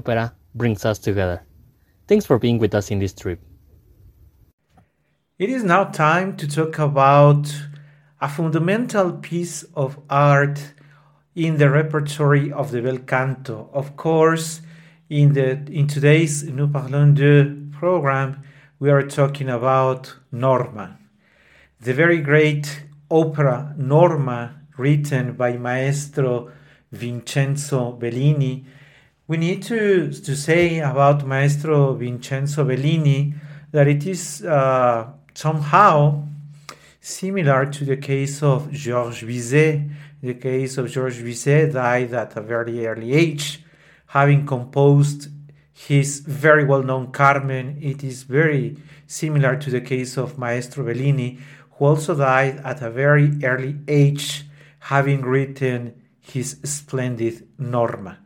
[0.00, 1.42] opera brings us together.
[2.08, 3.40] Thanks for being with us in this trip.
[5.38, 7.44] It is now time to talk about
[8.20, 10.58] a fundamental piece of art
[11.34, 13.70] in the repertory of the bel canto.
[13.72, 14.60] Of course,
[15.08, 17.32] in the in today's Nous Parlons de
[17.78, 18.42] program,
[18.78, 20.98] we are talking about Norma,
[21.80, 22.66] the very great
[23.10, 24.40] opera Norma,
[24.76, 26.50] written by Maestro
[26.92, 28.66] Vincenzo Bellini.
[29.30, 33.32] We need to, to say about Maestro Vincenzo Bellini
[33.70, 36.24] that it is uh, somehow
[37.00, 39.88] similar to the case of Georges Bizet.
[40.20, 43.62] The case of Georges Bizet died at a very early age,
[44.06, 45.28] having composed
[45.74, 47.78] his very well known Carmen.
[47.80, 51.38] It is very similar to the case of Maestro Bellini,
[51.78, 54.44] who also died at a very early age,
[54.80, 58.18] having written his splendid Norma.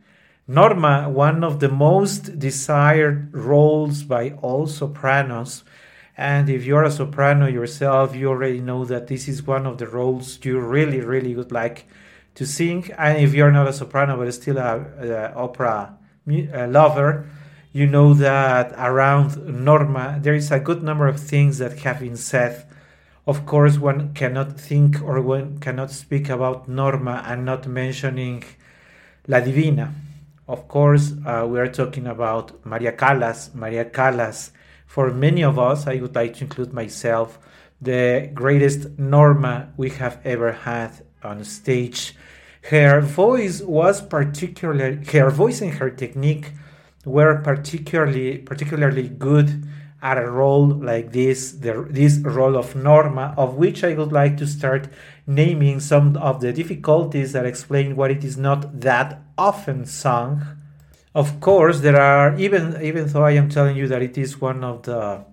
[0.47, 5.63] Norma, one of the most desired roles by all sopranos.
[6.15, 9.87] And if you're a soprano yourself, you already know that this is one of the
[9.87, 11.87] roles you really, really would like
[12.35, 12.91] to sing.
[12.95, 17.27] And if you're not a soprano but still a, a opera a lover,
[17.73, 22.17] you know that around Norma there is a good number of things that have been
[22.17, 22.67] said.
[23.25, 28.43] Of course, one cannot think or one cannot speak about Norma and not mentioning
[29.27, 29.91] La Divina.
[30.47, 33.49] Of course, uh, we are talking about Maria Callas.
[33.55, 34.51] Maria Callas,
[34.85, 37.39] for many of us, I would like to include myself,
[37.81, 40.91] the greatest Norma we have ever had
[41.23, 42.15] on stage.
[42.69, 46.51] Her voice was particularly, her voice and her technique
[47.05, 49.67] were particularly particularly good
[50.01, 54.37] at a role like this, the, this role of Norma, of which I would like
[54.37, 54.89] to start
[55.25, 60.45] naming some of the difficulties that explain why it is not that often sung.
[61.13, 64.63] Of course, there are even even though I am telling you that it is one
[64.63, 65.25] of the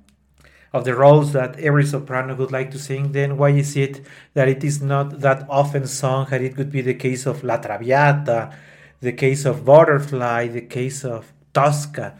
[0.72, 4.00] of the roles that every soprano would like to sing, then why is it
[4.34, 6.26] that it is not that often sung?
[6.30, 8.54] And it could be the case of La Traviata,
[9.00, 12.16] the case of Butterfly, the case of Tosca.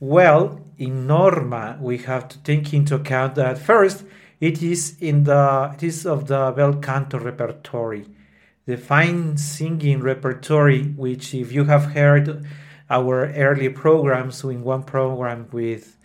[0.00, 4.04] Well, in Norma, we have to take into account that first,
[4.40, 8.06] it is in the it is of the bel canto repertory,
[8.66, 10.84] the fine singing repertory.
[10.84, 12.44] Which, if you have heard
[12.88, 15.96] our early programs, in one program with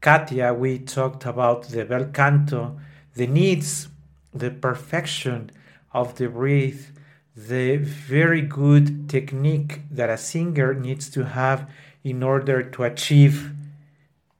[0.00, 2.78] Katia, we talked about the bel canto,
[3.14, 3.88] the needs,
[4.32, 5.50] the perfection
[5.92, 6.92] of the breath,
[7.36, 11.70] the very good technique that a singer needs to have
[12.04, 13.50] in order to achieve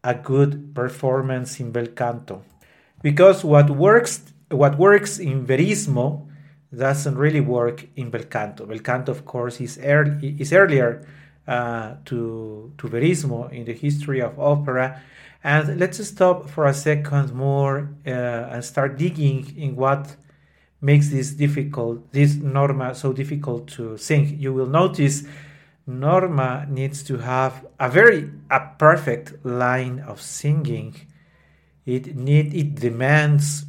[0.04, 2.44] a good performance in bel canto.
[3.02, 4.20] Because what works
[4.50, 6.28] what works in verismo
[6.78, 8.66] doesn't really work in bel canto.
[8.66, 11.06] Bel canto, of course, is, early, is earlier
[11.46, 15.00] uh, to, to verismo in the history of opera.
[15.42, 20.16] And let's stop for a second more uh, and start digging in what
[20.80, 24.38] makes this difficult, this norma so difficult to sing.
[24.38, 25.24] You will notice
[25.86, 30.94] Norma needs to have a very a perfect line of singing.
[31.84, 33.66] It need it demands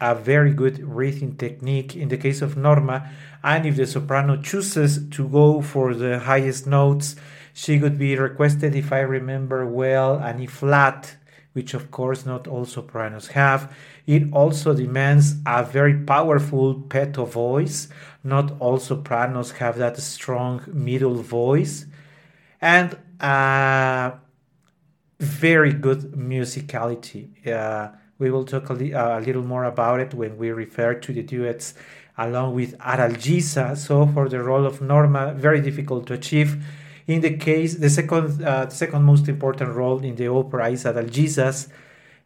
[0.00, 3.10] a very good breathing technique in the case of Norma,
[3.42, 7.16] and if the soprano chooses to go for the highest notes,
[7.52, 11.16] she could be requested, if I remember well, an E flat,
[11.54, 13.74] which of course not all sopranos have.
[14.06, 17.88] It also demands a very powerful petto voice.
[18.22, 21.86] Not all sopranos have that strong middle voice.
[22.60, 24.12] And uh,
[25.18, 27.46] very good musicality.
[27.46, 30.94] Uh, we will talk a, li- uh, a, little more about it when we refer
[30.94, 31.74] to the duets
[32.18, 33.76] along with Adalgisa.
[33.76, 36.64] So, for the role of Norma, very difficult to achieve.
[37.06, 41.68] In the case, the second, uh, second most important role in the opera is Adalgisa's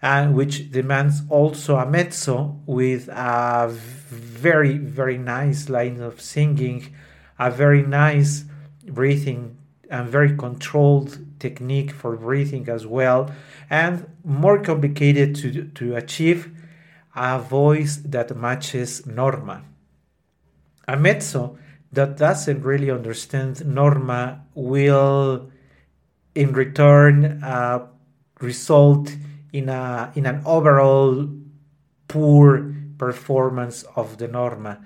[0.02, 6.94] and which demands also a mezzo with a very very nice line of singing
[7.38, 8.44] a very nice
[8.86, 9.56] breathing
[9.90, 13.30] and very controlled technique for breathing as well
[13.68, 16.50] and more complicated to, to achieve
[17.16, 19.62] a voice that matches norma
[20.86, 21.58] a mezzo
[21.92, 25.50] that doesn't really understand norma will
[26.34, 27.86] in return uh,
[28.40, 29.16] result
[29.52, 31.28] in a in an overall
[32.08, 34.84] poor performance of the Norma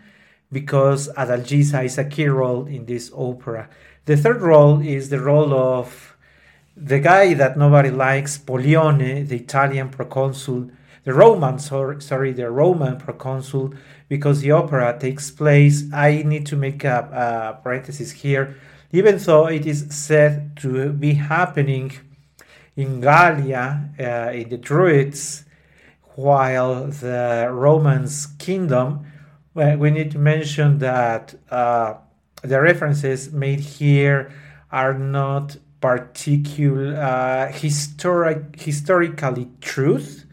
[0.52, 3.68] because Adalgisa is a key role in this opera.
[4.04, 6.13] The third role is the role of
[6.76, 10.70] the guy that nobody likes, Pollione, the Italian proconsul,
[11.04, 13.74] the Roman, sorry, the Roman proconsul,
[14.08, 15.84] because the opera takes place.
[15.92, 18.56] I need to make a, a parenthesis here,
[18.90, 21.92] even though it is said to be happening
[22.76, 25.44] in Gallia, uh, in the Druids,
[26.16, 29.06] while the Romans' kingdom.
[29.54, 31.94] We need to mention that uh,
[32.42, 34.32] the references made here
[34.72, 40.24] are not particular uh, historic historically truth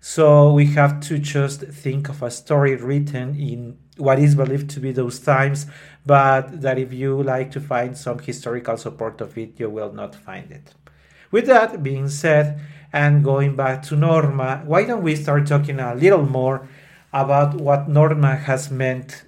[0.00, 4.80] so we have to just think of a story written in what is believed to
[4.80, 5.66] be those times
[6.04, 10.16] but that if you like to find some historical support of it you will not
[10.16, 10.74] find it
[11.30, 12.58] with that being said
[12.92, 16.68] and going back to norma why don't we start talking a little more
[17.12, 19.22] about what norma has meant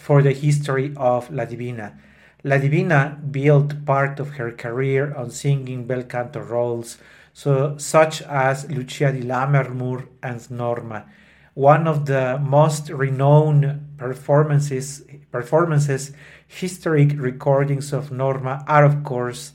[0.00, 1.98] for the history of La Divina.
[2.42, 6.96] La Divina built part of her career on singing bel canto roles,
[7.34, 11.04] so such as Lucia di Lammermoor and Norma.
[11.52, 16.12] One of the most renowned performances, performances,
[16.46, 19.52] historic recordings of Norma are, of course,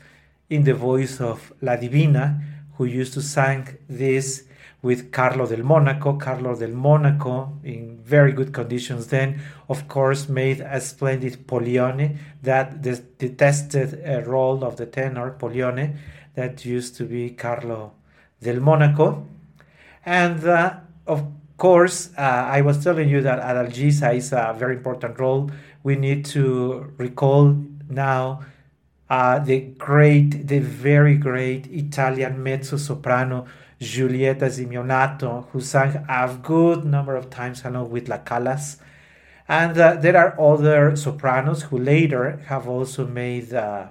[0.49, 2.39] in the voice of La Divina,
[2.77, 4.43] who used to sing this
[4.85, 6.13] with Carlo del Monaco.
[6.13, 12.83] Carlo del Monaco, in very good conditions then, of course, made a splendid Pollione, that
[12.83, 13.89] the detested
[14.27, 15.97] role of the tenor, Pollione,
[16.35, 17.93] that used to be Carlo
[18.39, 19.25] del Monaco.
[20.05, 20.75] And uh,
[21.07, 21.23] of
[21.57, 25.49] course, uh, I was telling you that Adalgisa is a very important role.
[25.81, 27.57] We need to recall
[27.89, 28.45] now
[29.09, 33.47] uh, the great, the very great Italian mezzo soprano
[33.79, 38.77] Giulietta Simionato, who sang a good number of times along with La Callas.
[39.47, 43.87] And uh, there are other sopranos who later have also made uh,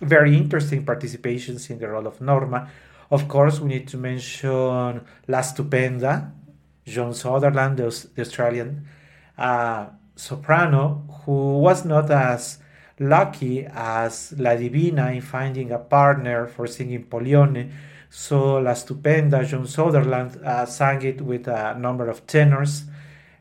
[0.00, 2.68] very interesting participations in the role of Norma.
[3.10, 6.30] Of course, we need to mention La Stupenda,
[6.86, 8.86] Joan Sutherland, the, the Australian
[9.36, 12.58] uh, soprano, who was not as
[12.98, 17.72] lucky as La Divina in finding a partner for singing Pollione
[18.14, 22.84] so La Stupenda, Joan Sutherland, uh, sang it with a number of tenors,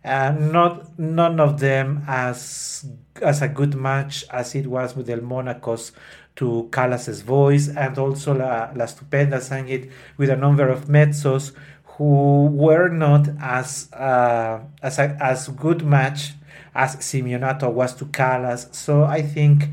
[0.04, 2.84] and not none of them as
[3.22, 5.92] as a good match as it was with El Monaco's
[6.38, 11.54] to Callas's voice, and also La, La Stupenda sang it with a number of mezzos
[11.84, 16.34] who were not as uh, as a, as good match
[16.74, 18.70] as Simionato was to Callas.
[18.72, 19.66] So I think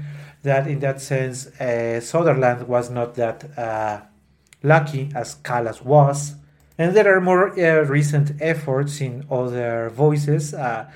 [0.43, 4.10] that in that sense, uh, Sutherland was not that.
[4.63, 6.35] Lucky as Callas was.
[6.79, 10.55] And there are more uh, recent efforts in other voices.
[10.55, 10.91] Uh,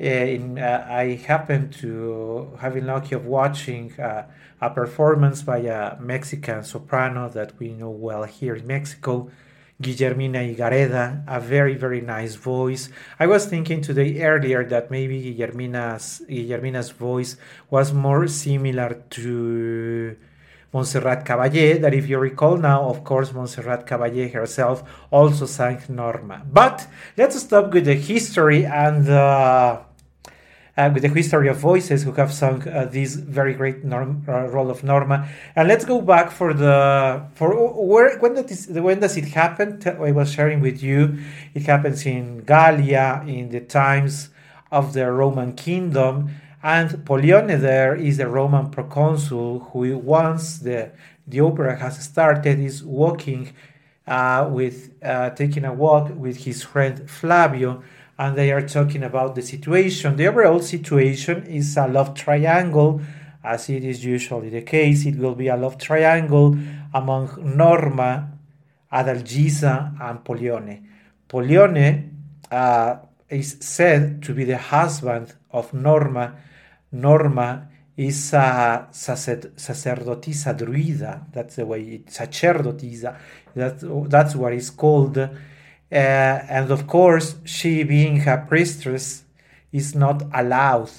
[0.00, 4.26] uh in, uh, I happened to having lucky of watching uh,
[4.60, 9.30] a performance by a Mexican soprano that we know well here in Mexico,
[9.82, 12.88] Guillermina Higareda, a very very nice voice.
[13.20, 17.36] I was thinking today earlier that maybe Guillermina's Guillermina's voice
[17.68, 20.16] was more similar to
[20.76, 26.42] Montserrat Caballé, that if you recall now, of course, Montserrat Caballé herself also sang Norma.
[26.44, 29.80] But let's stop with the history and uh,
[30.76, 34.48] uh, with the history of voices who have sung uh, this very great norm, uh,
[34.48, 35.26] role of Norma.
[35.56, 39.80] And let's go back for the for where when is when does it happen?
[39.86, 41.18] I was sharing with you.
[41.54, 44.28] It happens in Gallia in the times
[44.70, 46.36] of the Roman kingdom
[46.66, 50.90] and Pollione there is the Roman proconsul who, once the,
[51.24, 53.52] the opera has started, is walking
[54.04, 57.84] uh, with uh, taking a walk with his friend Flavio,
[58.18, 60.16] and they are talking about the situation.
[60.16, 63.00] The overall situation is a love triangle,
[63.44, 65.06] as it is usually the case.
[65.06, 66.58] It will be a love triangle
[66.92, 68.28] among Norma,
[68.92, 70.84] Adalgisa, and Pollione.
[71.28, 72.10] Pollione
[72.50, 72.96] uh,
[73.30, 76.38] is said to be the husband of Norma
[77.00, 81.32] Norma is a sacerdotisa druida.
[81.32, 83.16] That's the way it, sacerdotisa.
[83.54, 85.16] That's, that's what it's called.
[85.18, 85.28] Uh,
[85.90, 89.24] and of course, she being a priestess
[89.72, 90.90] is not allowed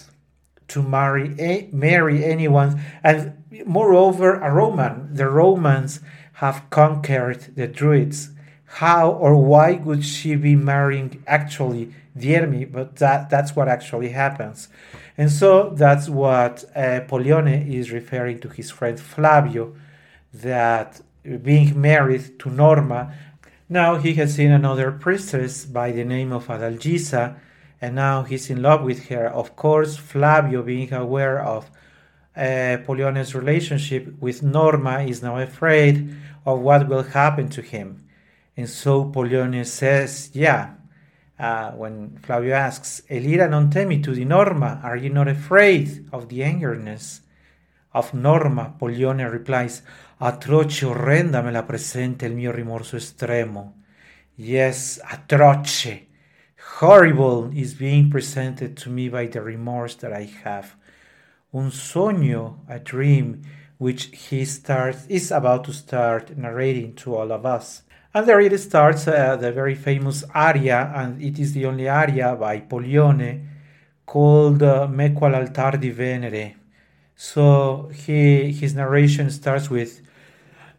[0.69, 2.81] to marry a, marry anyone.
[3.03, 5.13] And moreover, a Roman.
[5.13, 5.99] The Romans
[6.33, 8.29] have conquered the Druids.
[8.65, 12.71] How or why would she be marrying actually Diermi?
[12.71, 14.69] But that, that's what actually happens.
[15.17, 19.75] And so that's what uh, Pollione is referring to his friend Flavio,
[20.33, 21.01] that
[21.43, 23.13] being married to Norma,
[23.69, 27.37] now he has seen another priestess by the name of Adalgisa,
[27.81, 29.27] and now he's in love with her.
[29.27, 31.69] Of course, Flavio, being aware of
[32.37, 38.07] uh, relationship with Norma, is now afraid of what will happen to him.
[38.55, 40.75] And so Pollione says, yeah,
[41.39, 46.29] uh, when Flavio asks, Elira non temi tu di Norma, are you not afraid of
[46.29, 47.21] the angerness
[47.93, 48.73] of Norma?
[48.77, 49.83] Pollione replies,
[50.19, 53.83] atroce orrenda me la presenta il mio rimorso estremo.
[54.35, 56.07] Yes, atroce,
[56.79, 60.75] horrible is being presented to me by the remorse that I have.
[61.53, 63.41] Un sogno, a dream,
[63.77, 67.83] which he starts is about to start narrating to all of us.
[68.17, 72.35] And there it starts uh, the very famous aria, and it is the only aria
[72.35, 73.45] by Pollione
[74.07, 76.55] called uh, Me qual altar di Venere.
[77.15, 80.01] So he his narration starts with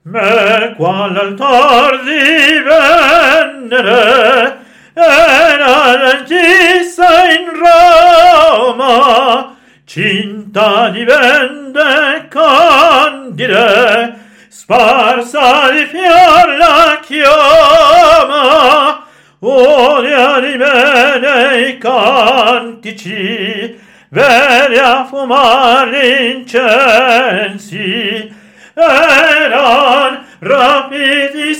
[0.02, 3.86] Me qual altar di Venere
[4.96, 6.26] era
[7.30, 16.48] in Roma cinta di vende candide sparsa di fior
[17.08, 19.04] chioma
[19.40, 23.80] odia di bene cantici
[24.12, 27.80] a fumar incensi
[28.74, 31.54] eran rapidi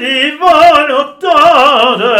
[0.00, 2.12] di volontade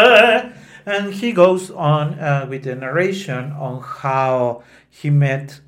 [0.86, 5.60] and he goes on uh, with the narration on how he met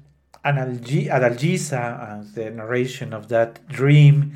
[1.08, 4.32] Adalgisa and the narration of that dream.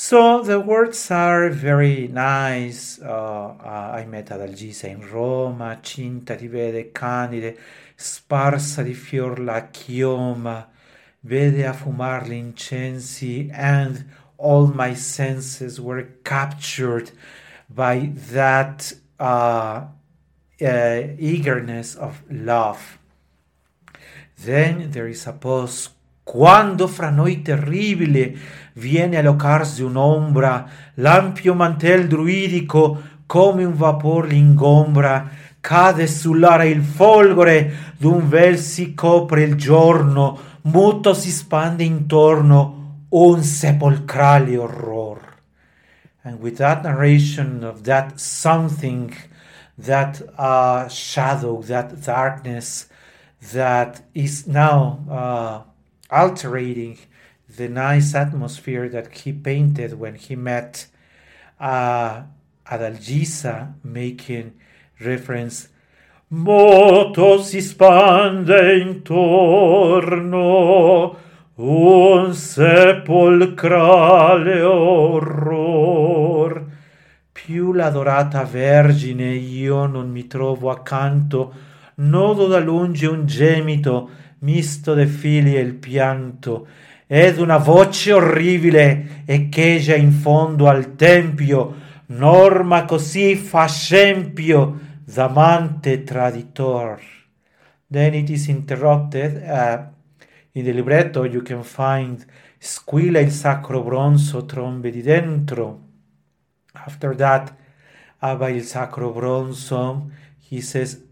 [0.00, 3.00] So the words are very nice.
[3.02, 7.58] Uh, uh, I met Adalgisa in Roma, cinta di vede candide,
[7.96, 10.68] sparsa di fior la chioma,
[11.22, 17.10] vede a fumar l'incensi, and all my senses were captured
[17.68, 19.84] by that uh,
[20.60, 23.00] uh, eagerness of love.
[24.44, 25.90] Then there is a pause.
[26.28, 28.36] Quando fra noi terribile
[28.78, 35.28] viene a locarsi un'ombra, l'ampio mantel druidico come un vapor l'ingombra,
[35.60, 43.42] cade sull'ara il folgore, d'un vel si copre il giorno, muto si spande intorno un
[43.42, 45.18] sepolcrale horror.
[46.22, 49.14] And with that narration of that something,
[49.76, 52.88] that uh, shadow, that darkness,
[53.52, 55.62] that is now uh,
[56.10, 56.98] altering
[57.58, 60.86] the nice atmosphere that he painted when he met
[61.58, 62.22] uh,
[62.64, 64.52] Adalgisa, making
[65.00, 65.68] reference.
[66.28, 70.36] Moto si spande intorno
[71.56, 76.64] un sepolcrale orror.
[77.32, 81.52] Più l'adorata Vergine io non mi trovo accanto,
[81.96, 84.10] nodo da lungi un gemito
[84.40, 86.68] misto de fili e il pianto
[87.10, 91.74] ed una voce orribile echeggia in fondo al tempio
[92.08, 97.00] norma così fa scempio d'amante traditor.
[97.90, 99.84] Then it is interrupted uh,
[100.52, 102.24] in the libretto you can find
[102.58, 105.80] squilla il sacro bronzo trombe di dentro.
[106.72, 107.54] After that
[108.18, 110.10] abba il sacro bronzo
[110.50, 111.06] he says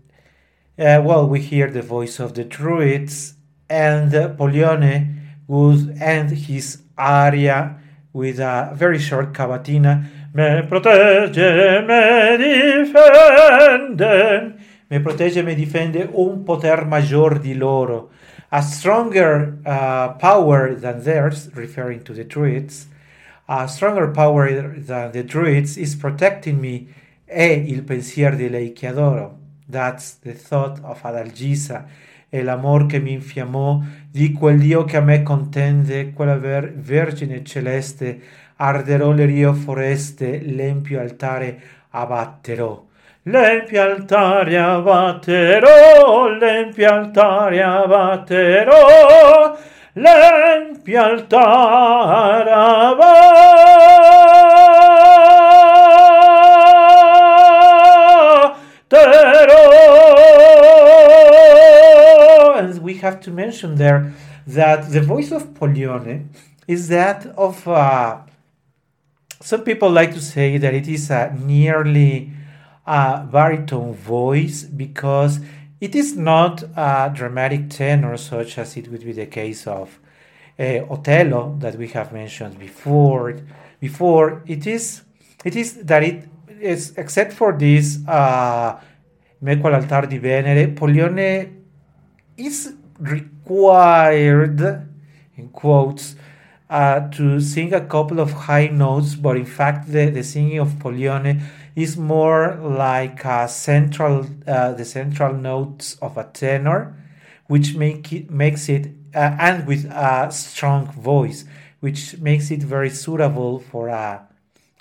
[0.79, 3.37] Uh, well, we hear the voice of the druids,
[3.67, 5.16] and Pollione
[5.47, 7.77] would end his aria
[8.13, 10.07] with a very short cavatina.
[10.33, 14.07] Me protege, me difende.
[14.89, 18.11] Me protegge, me difende un poter maggior di loro.
[18.53, 22.87] A stronger uh, power than theirs, referring to the druids,
[23.49, 24.49] a stronger power
[24.79, 26.87] than the druids is protecting me
[27.25, 29.39] e il pensier di lei che adoro.
[29.69, 31.89] That's the thought of Adalgisa,
[32.39, 37.45] el amor che mi infiammò di quel Dio che a me contende, quella ver- Vergine
[37.45, 38.21] celeste,
[38.57, 42.85] arderò le rio foreste, l'empio altare abbatterò.
[43.23, 49.57] L'empio altare abbatterò, l'empio altare abbatterò,
[49.95, 52.51] l'empio altare
[52.99, 54.56] And
[63.07, 64.13] have to mention there
[64.47, 66.17] that the voice of Pollione
[66.67, 68.21] is that of uh,
[69.41, 71.23] some people like to say that it is a
[71.55, 72.33] nearly
[72.87, 75.41] a baritone voice because
[75.81, 79.99] it is not a dramatic tenor such as it would be the case of
[80.59, 80.63] uh,
[80.95, 83.39] Otello that we have mentioned before.
[83.81, 85.03] Before it is,
[85.45, 86.29] it is that it
[86.61, 88.81] is except for this uh,
[89.41, 91.53] Me qual altar di Venere, Pollione
[92.39, 94.61] is required,
[95.37, 96.17] in quotes,
[96.69, 100.69] uh, to sing a couple of high notes, but in fact, the, the singing of
[100.75, 101.43] Pollione
[101.77, 106.97] is more like a central, uh, the central notes of a tenor,
[107.47, 111.45] which make it, makes it, uh, and with a strong voice,
[111.81, 114.27] which makes it very suitable for a,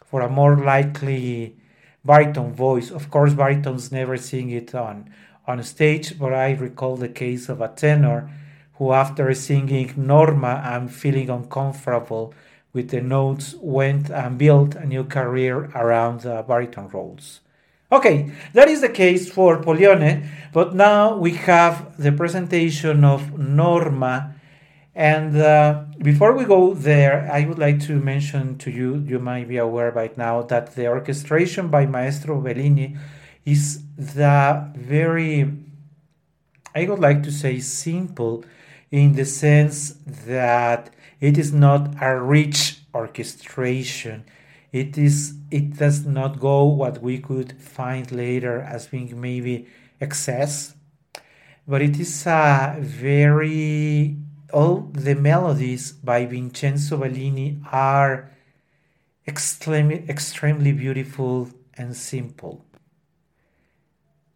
[0.06, 1.56] for a more likely
[2.04, 2.90] baritone voice.
[2.90, 5.12] Of course, baritones never sing it on,
[5.48, 8.30] on stage, but I recall the case of a tenor
[8.76, 12.34] who, after singing Norma and feeling uncomfortable
[12.74, 17.40] with the notes, went and built a new career around the baritone roles.
[17.92, 24.34] Okay, that is the case for Pollione, but now we have the presentation of Norma.
[24.96, 29.48] And uh, before we go there, I would like to mention to you, you might
[29.48, 32.98] be aware by now, that the orchestration by Maestro Bellini
[33.46, 35.54] is the very,
[36.74, 38.44] I would like to say, simple
[38.92, 40.90] in the sense that
[41.22, 44.26] it is not a rich orchestration.
[44.72, 49.68] It is it does not go what we could find later as being maybe
[50.02, 50.76] excess,
[51.68, 54.18] but it is a very
[54.52, 58.32] all the melodies by Vincenzo Bellini are
[59.28, 62.65] extremely extremely beautiful and simple.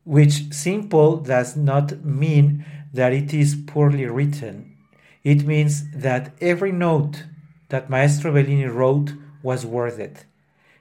[0.09, 4.75] Which simple does not mean that it is poorly written.
[5.23, 7.25] It means that every note
[7.67, 10.25] that Maestro Bellini wrote was worth it.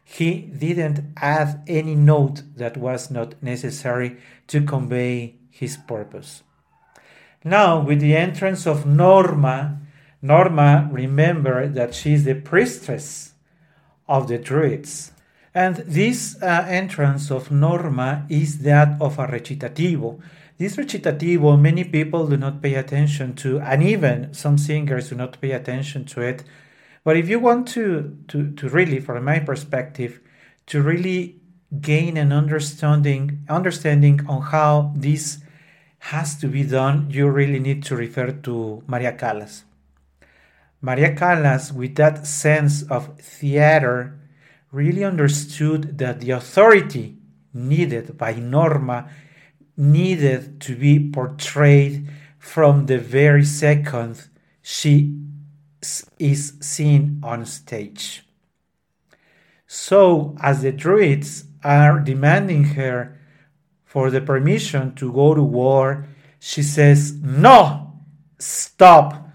[0.03, 6.43] He didn't add any note that was not necessary to convey his purpose.
[7.45, 9.79] Now, with the entrance of Norma,
[10.23, 13.35] Norma, remember that she is the priestess
[14.09, 15.13] of the Druids.
[15.55, 20.21] And this uh, entrance of Norma is that of a recitativo,
[20.59, 25.41] this recitativo, many people do not pay attention to, and even some singers do not
[25.41, 26.43] pay attention to it.
[27.05, 30.21] But if you want to, to, to really, from my perspective,
[30.67, 31.41] to really
[31.81, 35.39] gain an understanding understanding on how this
[36.01, 39.63] has to be done, you really need to refer to Maria Callas.
[40.81, 44.18] Maria Callas, with that sense of theater,
[44.71, 47.17] really understood that the authority
[47.55, 49.09] needed by Norma
[49.77, 54.29] needed to be portrayed from the very second
[54.63, 55.17] she
[56.19, 58.25] is seen on stage.
[59.67, 63.19] So, as the Druids are demanding her
[63.85, 66.07] for the permission to go to war,
[66.39, 67.93] she says, No!
[68.39, 69.29] Stop!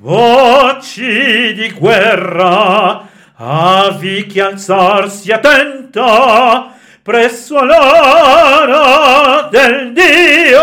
[0.00, 10.62] Voci di guerra, Avi che alzarsi attenta presso l'ora del Dio.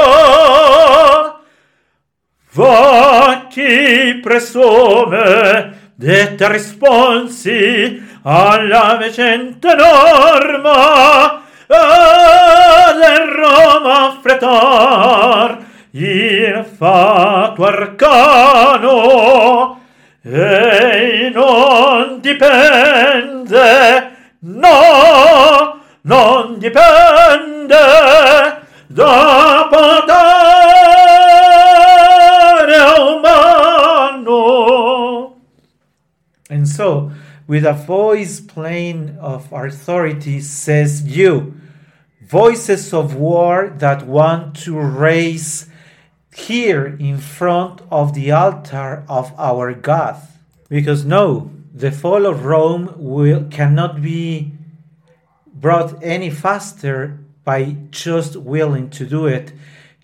[2.53, 13.01] Voci presume detta risponsi alla vecente norma, eh, ad
[13.35, 15.57] Roma fretar,
[15.97, 18.99] il fatto arcano
[20.21, 23.57] e non dipende,
[24.39, 27.77] no, non dipende
[28.87, 29.95] da potere
[33.09, 34.33] umano.
[36.49, 37.11] And so,
[37.47, 41.53] with a voice plain of authority, says you,
[42.21, 45.69] voices of war that want to raise
[46.35, 50.17] here in front of the altar of our God.
[50.69, 54.53] Because no, the fall of Rome will, cannot be
[55.53, 59.53] brought any faster by just willing to do it.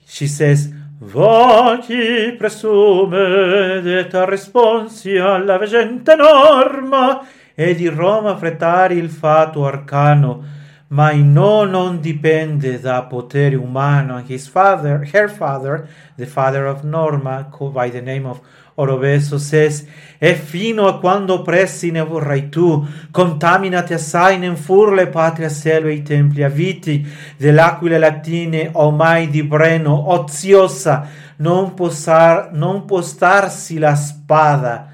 [0.06, 9.10] She says, Va chi presume detta responsia alla veggente norma e di Roma frettare il
[9.10, 10.61] fato arcano
[10.92, 14.18] ma no non dipende da potere umano.
[14.18, 18.42] And his father, her father, the father of Norma, by the name of
[18.76, 19.86] Oroveso, says,
[20.18, 25.94] E fino a quando pressi ne vorrai tu, contaminati assai ne fur le patrie selve
[25.94, 33.96] i templi aviti, dell'aquile latine o mai di Breno, oziosa, non, posar, non postarsi la
[33.96, 34.90] spada.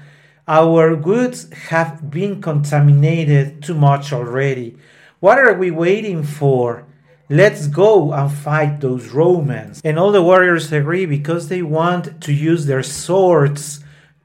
[0.46, 4.76] Our goods have been contaminated too much already.
[5.20, 6.84] What are we waiting for?
[7.28, 9.80] Let's go and fight those Romans.
[9.84, 13.84] And all the warriors agree because they want to use their swords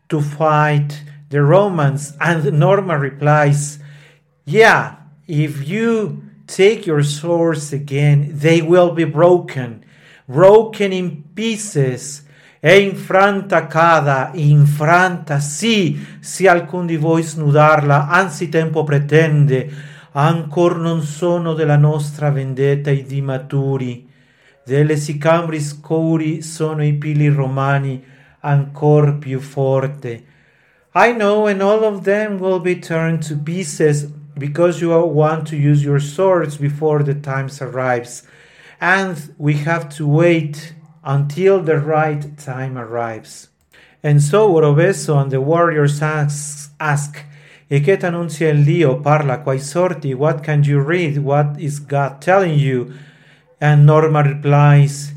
[0.09, 2.15] to fight the Romans.
[2.21, 3.79] And Norma replies,
[4.45, 4.95] Yeah,
[5.27, 9.83] if you take your swords again, they will be broken.
[10.25, 12.25] broken in pieces,
[12.59, 19.69] e infranta cada, infranta sì, se alcun di voi snudarla, anzi tempo pretende,
[20.13, 24.07] ancor non sono della nostra vendetta i di maturi,
[24.65, 28.03] delle sicambri scuri sono i pili romani,
[28.39, 30.23] ancor più forte.
[30.95, 35.55] I know, and all of them will be turned to pieces, because you want to
[35.55, 38.23] use your swords before the times arrives,
[38.79, 43.49] and we have to wait until the right time arrives.
[44.03, 47.23] And so Oroveso and the warriors ask, ask
[47.73, 48.97] E che t'annunzia il Dio?
[48.97, 50.13] Parla quai sorti?
[50.13, 51.17] What can you read?
[51.17, 52.93] What is God telling you?
[53.59, 55.11] And Norma replies,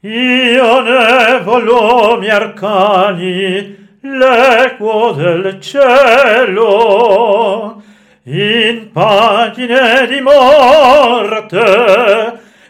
[0.00, 6.62] Io ne volumi arcani, l'equo del cielo,
[8.22, 11.60] in pagine di morte,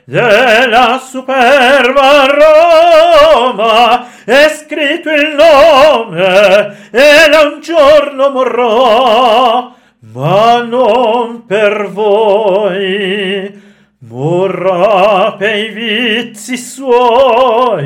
[0.07, 9.75] della superba Roma è scritto il nome e un giorno morrò
[10.13, 13.69] ma non per voi.
[14.03, 17.77] Morrà per i vizi suoi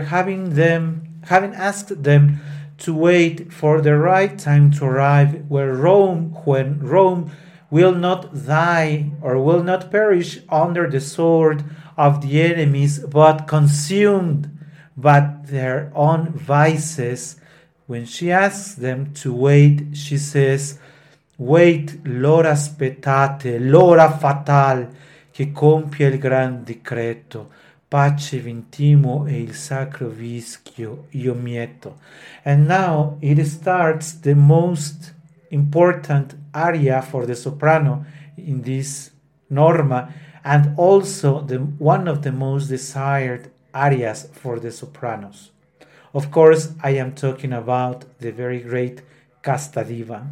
[0.02, 2.40] Having them, having asked them
[2.80, 7.32] to wait for the right time to arrive, where Rome, when Rome
[7.70, 11.64] will not die or will not perish under the sword
[11.98, 14.58] of the enemies, but consumed
[14.96, 17.38] by their own vices.
[17.88, 20.80] When she asks them to wait, she says,
[21.38, 24.88] Wait, l'ora aspettate, l'ora fatal
[25.32, 27.50] che compie il gran decreto.
[27.90, 31.98] Pace vintimo e il sacro vischio io mieto.
[32.44, 35.14] And now it starts the most
[35.52, 39.12] important aria for the soprano in this
[39.50, 45.52] norma and also the, one of the most desired arias for the sopranos.
[46.14, 49.02] Of course, I am talking about the very great
[49.42, 50.28] Casta Diva.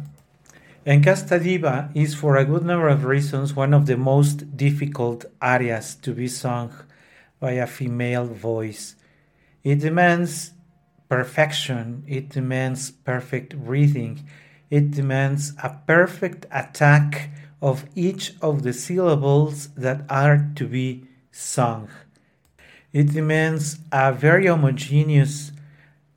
[0.84, 5.24] And Casta Diva is, for a good number of reasons, one of the most difficult
[5.40, 6.72] arias to be sung
[7.40, 8.96] by a female voice.
[9.62, 10.52] It demands
[11.08, 14.26] perfection, it demands perfect breathing,
[14.70, 17.30] it demands a perfect attack
[17.62, 21.88] of each of the syllables that are to be sung.
[22.92, 25.52] It demands a very homogeneous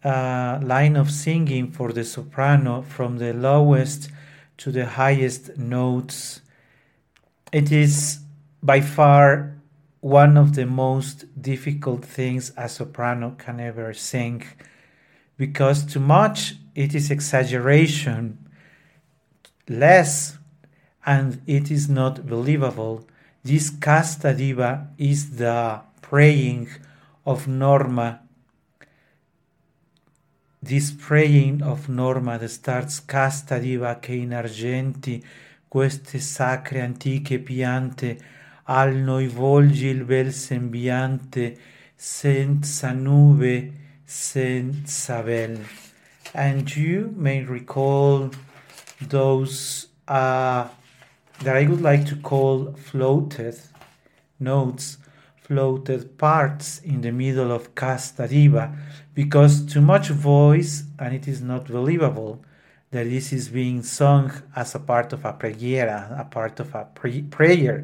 [0.03, 4.09] uh, line of singing for the soprano from the lowest
[4.57, 6.41] to the highest notes.
[7.51, 8.19] It is
[8.63, 9.58] by far
[10.01, 14.43] one of the most difficult things a soprano can ever sing
[15.37, 18.37] because too much it is exaggeration,
[19.67, 20.37] less
[21.05, 23.07] and it is not believable.
[23.43, 26.69] This casta diva is the praying
[27.25, 28.21] of Norma.
[30.61, 35.23] This praying of Norma that starts casta diva che in argenti
[35.69, 38.17] queste sacre antiche piante
[38.71, 41.57] al noi volgi il bel sembiante
[41.95, 45.59] senza nube senza vel.
[46.33, 48.29] And you may recall
[49.07, 50.67] those uh,
[51.39, 53.59] that I would like to call floated
[54.37, 54.99] notes,
[55.41, 58.71] floated parts in the middle of Casta Diva,
[59.15, 62.43] because too much voice and it is not believable
[62.91, 66.85] that this is being sung as a part of a preghiera, a part of a
[67.31, 67.83] prayer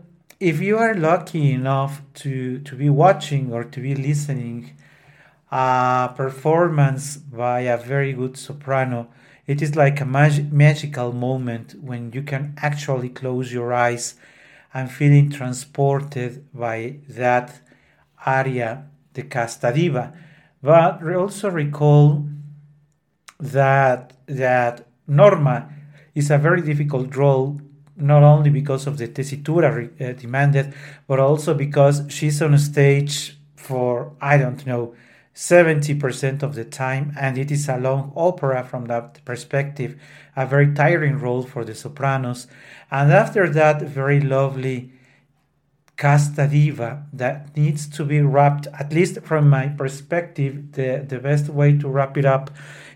[0.41, 4.75] if you are lucky enough to, to be watching or to be listening
[5.51, 9.07] a performance by a very good soprano,
[9.45, 14.15] it is like a mag- magical moment when you can actually close your eyes
[14.73, 17.61] and feeling transported by that
[18.25, 20.11] aria, the Casta Diva.
[20.63, 22.25] But also recall
[23.39, 25.69] that that Norma
[26.15, 27.61] is a very difficult role,
[27.95, 30.73] not only because of the tessitura uh, demanded,
[31.07, 34.95] but also because she's on stage for I don't know
[35.33, 39.99] 70% of the time, and it is a long opera from that perspective,
[40.35, 42.47] a very tiring role for the sopranos.
[42.89, 44.91] And after that, very lovely
[45.95, 51.47] casta diva that needs to be wrapped, at least from my perspective, the, the best
[51.47, 52.51] way to wrap it up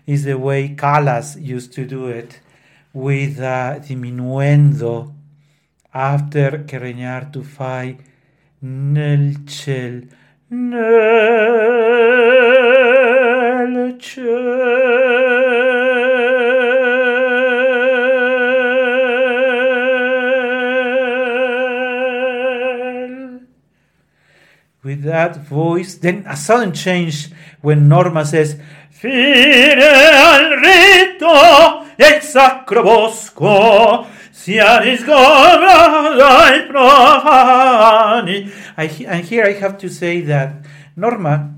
[0.06, 2.40] is the way Callas used to do it
[2.96, 5.12] with uh, diminuendo
[5.90, 7.94] after che regnar tu fai
[8.60, 10.08] nel ciel.
[10.48, 10.76] Nel
[13.98, 14.54] ciel.
[24.82, 27.30] With that voice then a sudden change
[27.60, 28.56] when Norma says
[28.88, 34.06] Fine al rito del sacro bosco
[36.16, 38.50] dai profani.
[38.76, 41.54] I, and here I have to say that Norma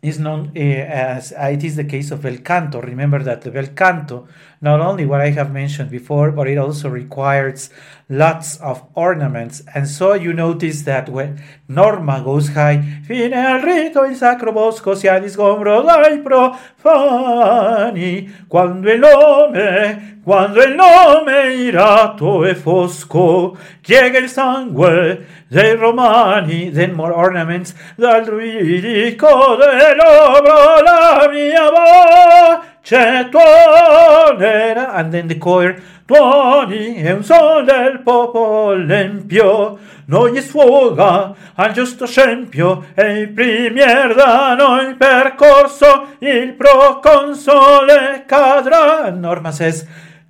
[0.00, 2.80] is known uh, as uh, it is the case of bel canto.
[2.80, 4.28] Remember that the bel canto,
[4.62, 7.68] not only what I have mentioned before, but it also requires
[8.08, 9.60] lots of ornaments.
[9.74, 14.94] And so you notice that when Norma goes high, fine al rito il sacro bosco
[14.94, 24.28] sia disgombro dai profani, quando il nome, quando il nome irato e fosco, chiega il
[24.28, 35.28] sangue dei romani, then more ornaments, dal druidico dell'obro la mia voce tuonera, and then
[35.28, 43.20] the choir, tuoni è un sol del popolo empio, noi sfoga al giusto scempio e
[43.20, 49.10] i primier da noi percorso il proconsole cadrà.
[49.10, 49.86] Norma says,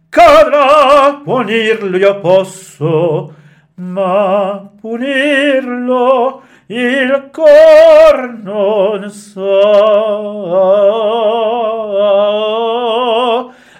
[0.08, 3.34] cadrà, punirlo io posso,
[3.76, 9.52] ma punirlo il cor non so.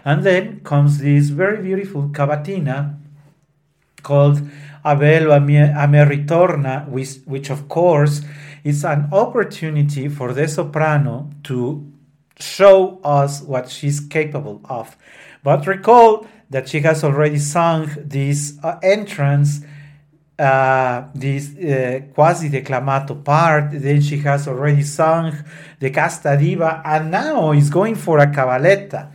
[0.04, 2.96] And then comes this very beautiful cavatina
[4.02, 4.42] called
[4.84, 8.22] Abel a me, a me ritorna, which, which of course
[8.64, 11.88] is an opportunity for the soprano to
[12.38, 14.96] show us what she's capable of.
[15.44, 19.60] But recall that she has already sung this uh, entrance,
[20.42, 25.32] uh, this uh, quasi declamato part, then she has already sung
[25.78, 29.12] the Casta Diva, and now is going for a cabaletta.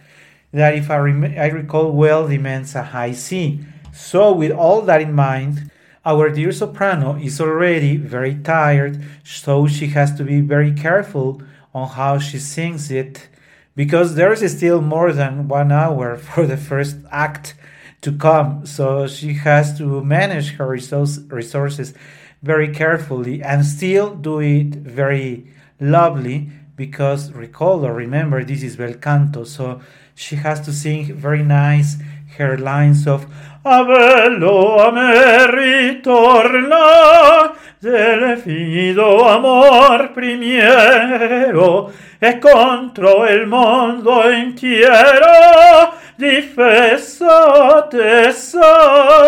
[0.54, 3.60] That, if I, I recall well, demands a high C.
[3.94, 5.70] So, with all that in mind,
[6.06, 11.42] our dear soprano is already very tired, so she has to be very careful
[11.74, 13.28] on how she sings it
[13.76, 17.54] because there is still more than one hour for the first act
[18.02, 18.66] to come.
[18.66, 21.94] So she has to manage her resource, resources
[22.42, 25.48] very carefully and still do it very
[25.80, 29.82] lovely because recall or remember this is bel canto so
[30.14, 31.98] she has to sing very nice
[32.38, 33.26] her lines of
[33.66, 49.28] Avello a me ritorna del fido amor primiero e contro il mondo intero difeso tesoro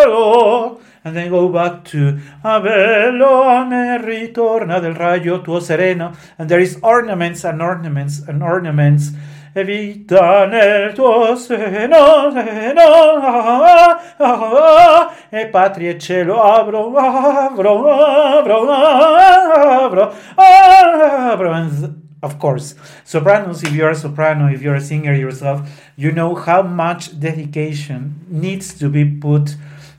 [1.03, 6.13] and then go back to Avello me ritorna del raggio tuo sereno.
[6.37, 9.11] And there is ornaments and ornaments and ornaments.
[9.55, 12.85] E vita nel tuo seno, seno.
[15.31, 21.51] E patria e cielo abro, abro, abro, abro, abro.
[21.51, 26.35] And of course, sopranos, if you're a soprano, if you're a singer yourself, you know
[26.35, 29.55] how much dedication needs to be put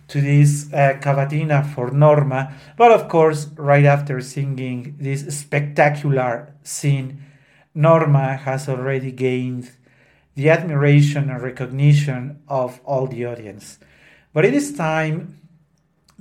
[0.08, 2.52] to this uh, cavatina for Norma.
[2.76, 7.22] But of course, right after singing this spectacular scene,
[7.74, 9.70] Norma has already gained
[10.34, 13.78] the admiration and recognition of all the audience.
[14.32, 15.38] But it is time,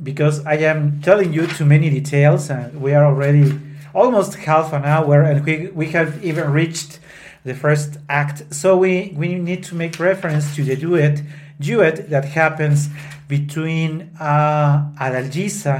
[0.01, 3.59] because I am telling you too many details, and we are already
[3.99, 6.99] almost half an hour, and we, we have even reached
[7.43, 8.53] the first act.
[8.53, 11.21] So we, we need to make reference to the duet,
[11.59, 12.88] duet that happens
[13.27, 15.75] between uh, Adalgisa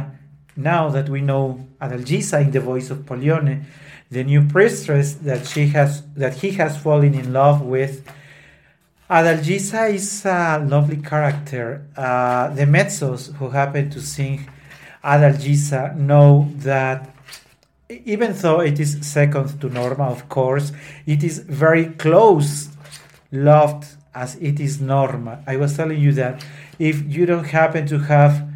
[0.56, 3.64] now that we know Adalgisa in the voice of Pollione,
[4.12, 8.06] the new priestess that she has that he has fallen in love with.
[9.10, 11.88] Adalgisa is a lovely character.
[11.96, 14.48] Uh, the mezzos who happen to sing
[15.04, 17.16] Adalgisa know that
[17.90, 20.72] even though it is second to Norma, of course,
[21.08, 22.70] it is very close
[23.32, 25.44] loved as it is Norma.
[25.48, 26.46] I was telling you that
[26.78, 28.48] if you don't happen to have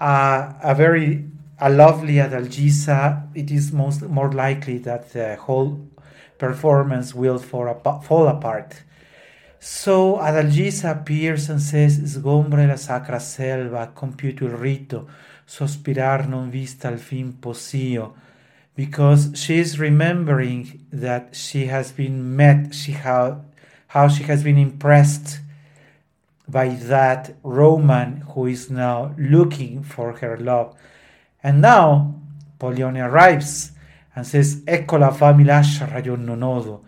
[0.00, 1.24] a, a very
[1.60, 5.88] a lovely Adalgisa, it is most more likely that the whole
[6.36, 8.82] performance will fall, fall apart.
[9.60, 15.08] So Adalgisa appears and says, Sgombre la sacra selva, compiuto il rito,
[15.46, 18.14] sospirar non vista al fin posio,
[18.76, 23.44] because she is remembering that she has been met, she how,
[23.88, 25.40] how she has been impressed
[26.48, 30.76] by that Roman who is now looking for her love.
[31.42, 32.14] And now
[32.58, 33.72] Pollione arrives
[34.14, 36.84] and says, Ecco la famiglia mi lascia ragion non odo.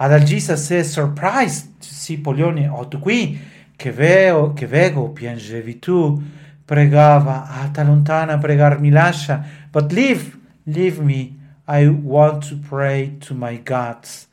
[0.00, 3.38] Adalgisa says, surprised to see Pollione, oh tu qui,
[3.76, 6.22] che veo, che vego, piangevi tu,
[6.64, 10.37] pregava, ah, ta lontana pregar mi lascia, but leave,
[10.68, 14.26] leave me, I want to pray to my gods.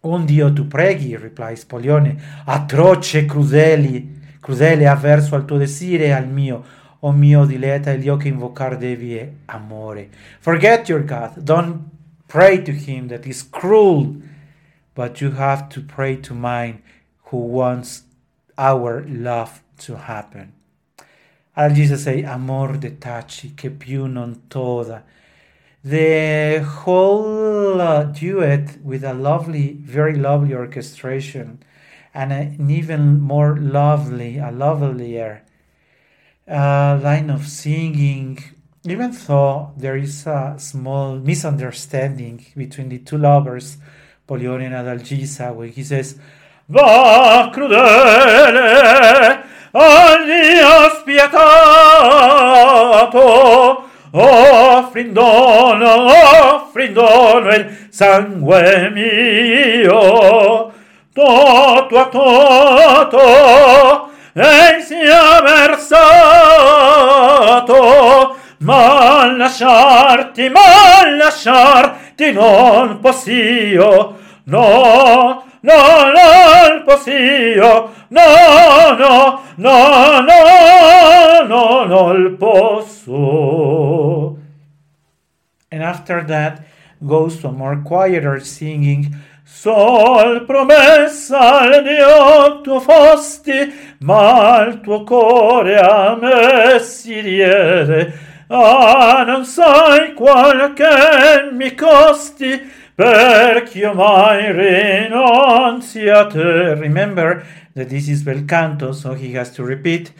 [0.00, 6.28] Un Dio tu preghi, replies Pollione, atroce, crudeli, crudele avverso al tuo desire e al
[6.28, 6.64] mio,
[7.00, 10.08] o mio dileta il Dio che invocar devi è amore.
[10.38, 11.80] Forget your God, don't
[12.26, 14.16] pray to him that is cruel,
[14.94, 16.80] but you have to pray to mine
[17.30, 18.04] who wants
[18.56, 20.57] our love to happen.
[21.58, 25.02] Adalgisa say, amor de taci che più non toda.
[25.82, 31.58] The whole uh, duet with a lovely, very lovely orchestration
[32.14, 35.42] and an even more lovely, a lovelier
[36.48, 38.38] uh, line of singing,
[38.84, 43.78] even though there is a small misunderstanding between the two lovers,
[44.28, 46.18] Pollione and Adalgisa, when he says,
[46.68, 49.37] Va crudele,
[49.72, 51.48] alias spietato,
[54.12, 56.06] offrindono,
[56.52, 60.72] offrindono il sangue mio,
[61.12, 66.06] toto a toto, e sia versato,
[68.60, 81.86] ma lasciarti, ma lasciarti non poss'io, no, no, non poss'io, no, no, no, no, no,
[81.86, 84.36] non posso.
[85.70, 86.66] And after that
[87.06, 89.14] goes to a more quieter singing,
[89.50, 98.12] Sol promessa al Dio tuo fosti, ma il tuo cuore a me si diede.
[98.48, 102.60] Ah, non sai qual che mi costi,
[102.98, 106.74] perch'io mai rinunzi a te.
[106.74, 110.12] Remember that this is bel canto, so he has to repeat.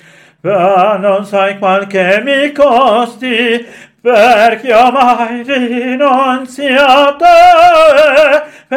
[0.43, 3.67] Non sai qual che mi costi,
[4.01, 8.75] perch'io mai rinunzi a te,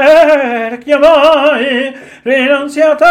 [0.97, 3.05] mai rinunzi a te.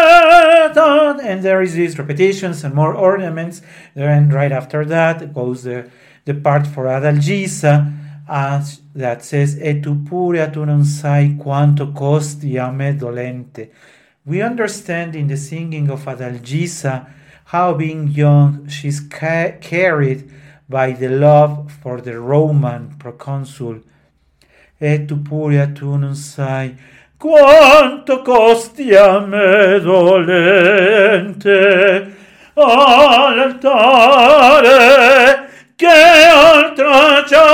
[1.23, 3.63] And there is these repetitions and more ornaments.
[3.95, 5.89] Then right after that goes the,
[6.25, 7.93] the part for Adalgisa,
[8.29, 13.71] uh, as that says, E tu pure tu non sai quanto costi a me dolente.
[14.25, 17.07] We understand in the singing of Adalgisa
[17.47, 20.31] how being young she's ca- carried
[20.69, 23.83] by the love for the Roman proconsul.
[24.81, 26.77] E tu pure tu non sai
[27.17, 31.51] quanto costi a me dolente
[32.55, 33.69] all'altare
[35.77, 37.50] che oltracciai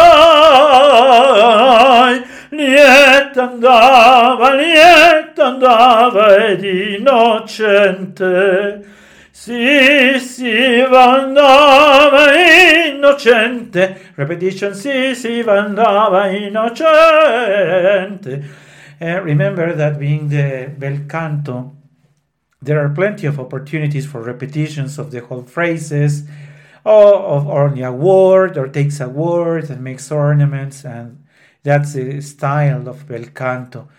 [3.36, 8.14] lieta andava, lieta andava ed innocente
[9.30, 12.32] sì, sì, andava
[12.88, 14.12] innocente.
[14.14, 16.84] Repetition, sì, sì, andava innocente.
[18.98, 21.76] And remember that being the bel canto,
[22.62, 26.24] there are plenty of opportunities for repetitions of the whole phrases,
[26.82, 31.25] or of only a word, or takes a word and makes ornaments, and
[31.66, 33.90] that's the style of bel canto.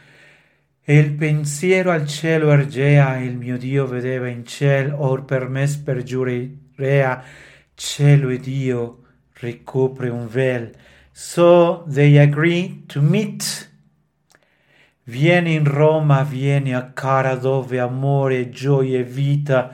[0.81, 5.67] E il pensiero al cielo ergea, il mio Dio vedeva in ciel, or per me
[5.67, 7.23] spergiurea,
[7.75, 9.03] cielo e Dio
[9.33, 10.73] ricopre un vel.
[11.11, 13.69] So they agree to meet.
[15.03, 19.73] Vieni in Roma, vieni a cara dove amore, gioia e vita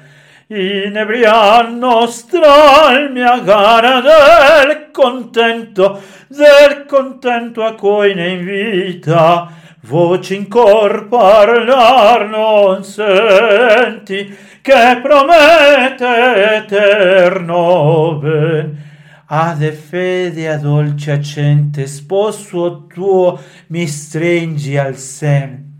[0.54, 9.52] inebria nostra alma gara del contento, del contento a cui ne invita,
[9.82, 18.92] voce in cor parlar non senti, che promette eterno ben.
[19.26, 25.72] Ade fede a dolce accente, sposo tuo mi stringi al sen.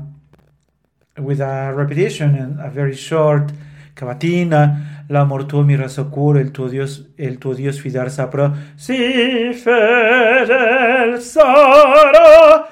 [1.18, 3.52] with a repetition and a very short
[3.94, 11.20] cavatina, l'amor tuo mi rassicura, il tuo Dios, il tuo Dios fidar saprà, si fedel
[11.20, 12.63] sarà,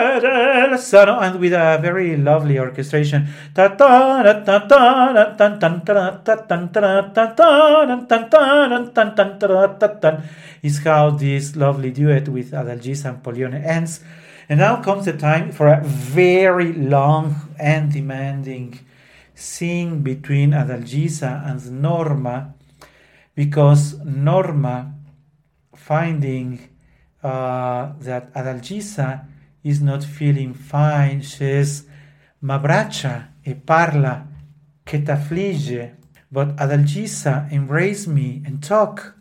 [0.00, 3.28] and with a very lovely orchestration.
[10.62, 14.00] Is how this lovely duet with Adalgisa and Pollione ends.
[14.48, 18.80] And now comes the time for a very long and demanding
[19.34, 22.54] scene between Adalgisa and Norma,
[23.34, 24.92] because Norma,
[25.74, 26.68] finding
[27.22, 29.24] uh, that Adalgisa
[29.62, 31.86] is not feeling fine, says,
[32.40, 34.26] m'abbraccia e parla
[34.82, 35.98] che t'affligge.
[36.28, 39.16] But Adalgisa embrace me and talk.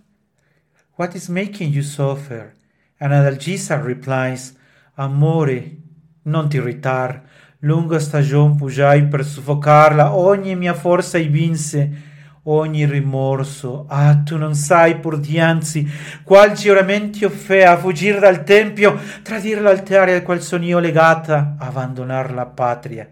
[0.95, 2.53] What is making you suffer?
[2.99, 4.55] And Adalgisa replies,
[4.95, 5.77] Amore,
[6.23, 7.23] non ti irritar,
[7.59, 12.09] lunga stagione pugiai per soffocarla, ogni mia forza i vinse
[12.43, 13.85] ogni rimorso.
[13.87, 15.87] Ah, tu non sai pur dianzi
[16.23, 21.55] qual giuramenti ho fe a fuggire dal tempio, tradire l'altare al qual sono io legata,
[21.59, 23.07] abbandonar la patria.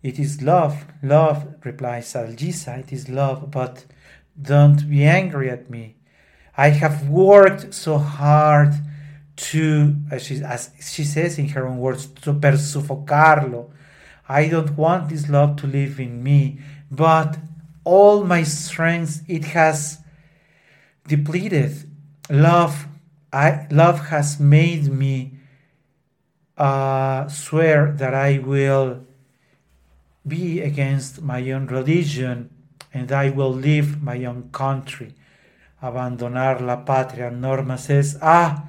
[0.00, 3.86] It is love, love, replies Algisa, it is love, but
[4.34, 5.96] don't be angry at me.
[6.56, 8.74] I have worked so hard
[9.36, 13.70] to, as she, as she says in her own words, to per suffocarlo.
[14.28, 16.60] I don't want this love to live in me,
[16.90, 17.38] but
[17.84, 19.98] all my strength it has
[21.06, 21.90] depleted.
[22.30, 22.86] Love,
[23.32, 25.38] I love has made me
[26.56, 29.04] uh, swear that I will
[30.26, 32.50] be against my own religion
[32.92, 35.14] and I will leave my own country.
[35.82, 37.30] Abandonar la patria.
[37.30, 38.64] Norma says, Ah,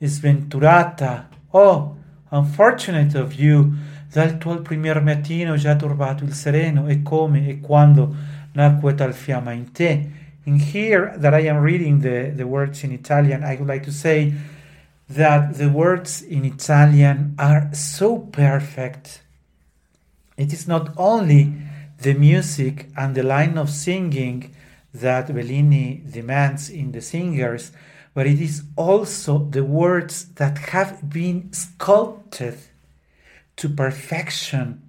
[0.00, 1.26] sventurata.
[1.52, 1.96] Oh,
[2.30, 3.74] unfortunate of you.
[4.10, 6.86] Dal tuo primer mattino già turbato il sereno.
[6.86, 8.14] E come e quando
[8.54, 10.10] nacque tal fiamma in te.
[10.46, 13.92] In here that I am reading the, the words in Italian, I would like to
[13.92, 14.34] say
[15.08, 19.22] that the words in Italian are so perfect.
[20.36, 21.52] It is not only
[21.98, 24.54] the music and the line of singing
[24.92, 27.72] that Bellini demands in the singers,
[28.14, 32.58] but it is also the words that have been sculpted
[33.56, 34.82] to perfection.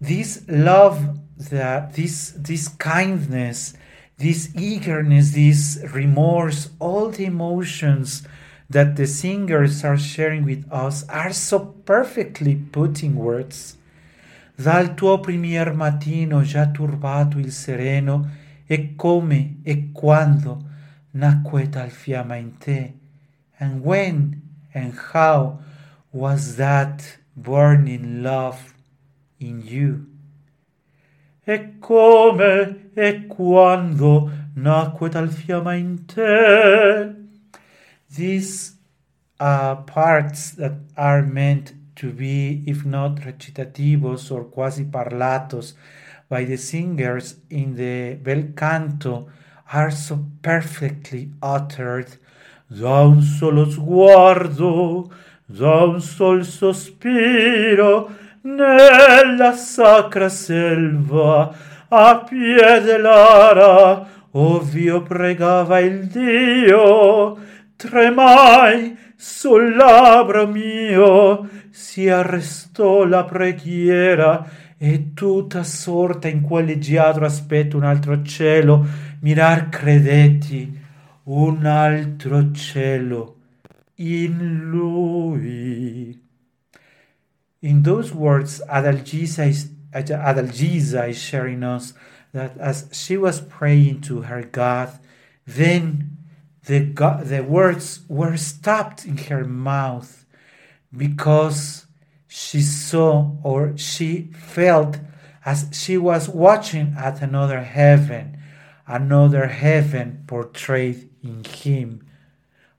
[0.00, 3.74] This love that this this kindness
[4.18, 8.26] this eagerness this remorse all the emotions
[8.68, 13.76] that the singers are sharing with us are so perfectly put in words
[14.56, 18.30] dal tuo primier mattino già turbato il sereno
[18.66, 20.64] e come e quando
[21.12, 22.94] nacque tal fiamma in te
[23.60, 24.40] and when
[24.72, 25.58] and how
[26.12, 28.74] was that burning love
[29.38, 30.15] in you.
[31.48, 37.14] E come e quando nacque tal fiamma in te.
[38.12, 38.74] These
[39.38, 45.74] are parts that are meant to be, if not recitativos or quasi parlatos,
[46.28, 49.28] by the singers in the bel canto
[49.72, 52.18] are so perfectly uttered.
[52.68, 55.12] Da un solo sguardo,
[55.46, 58.10] da un sol sospiro,
[58.46, 61.52] nella sacra selva,
[61.88, 67.36] a piede l'ara, ovvio pregava il Dio,
[67.74, 74.46] tremai sul labbro mio, si arrestò la preghiera,
[74.78, 78.86] e tutta sorta in quel leggiadro aspetto un altro cielo,
[79.20, 80.84] mirar credetti
[81.24, 83.36] un altro cielo
[83.96, 86.25] in lui.
[87.62, 91.94] In those words, Adalgisa is, Adalgisa is sharing us
[92.32, 94.98] that as she was praying to her God,
[95.46, 96.18] then
[96.66, 100.26] the, God, the words were stopped in her mouth
[100.94, 101.86] because
[102.28, 104.98] she saw or she felt
[105.44, 108.38] as she was watching at another heaven,
[108.86, 112.05] another heaven portrayed in him,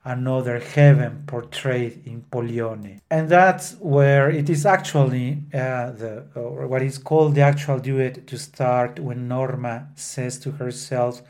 [0.08, 3.00] another heaven portrayed in Pollione.
[3.10, 8.26] And that's where it is actually uh, the or what is called the actual duet
[8.26, 11.22] to start when Norma says to herself,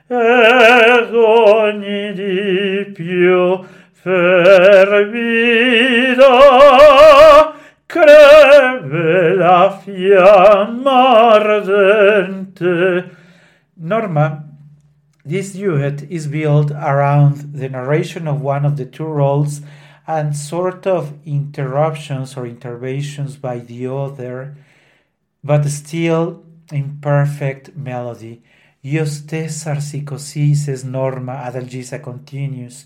[0.09, 4.67] ed ogni di più fervida
[7.87, 13.11] creve la fiamma ardente.
[13.75, 14.44] Norma,
[15.25, 19.63] this duet is built around the narration of one of the two roles
[20.07, 24.55] and sort of interruptions or interventions by the other,
[25.43, 28.43] but still in perfect melody.
[28.85, 29.75] Io stessa
[30.85, 32.85] Norma, Adalgisa continues.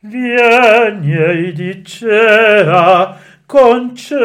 [0.00, 4.24] Vieni e dicea, concedi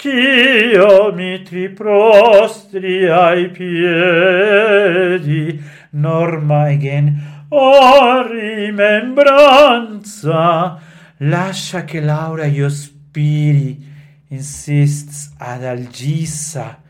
[0.00, 10.80] Cio mi tri prostri ai piedi, norma again o rimembranza,
[11.16, 13.84] lascia che Laura io spiri,
[14.28, 16.80] insists ad Algissa,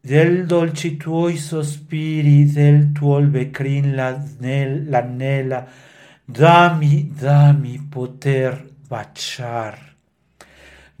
[0.00, 5.68] del dolci tuoi sospiri, del tuo becrin l'annella,
[6.24, 9.90] dammi, dammi poter baciar.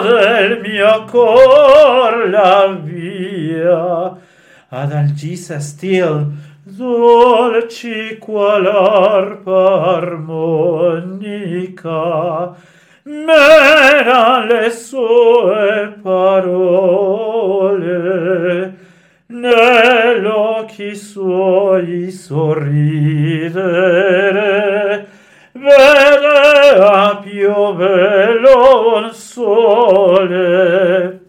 [0.01, 4.17] del mio cor la via.
[4.71, 6.33] Ad Algisa still,
[6.65, 11.69] dolci qual arpa armonica,
[13.03, 15.60] mera le sue
[20.81, 23.07] nell'occhi suoi sorridere,
[25.53, 28.49] vedea piovere
[28.95, 31.21] un sole.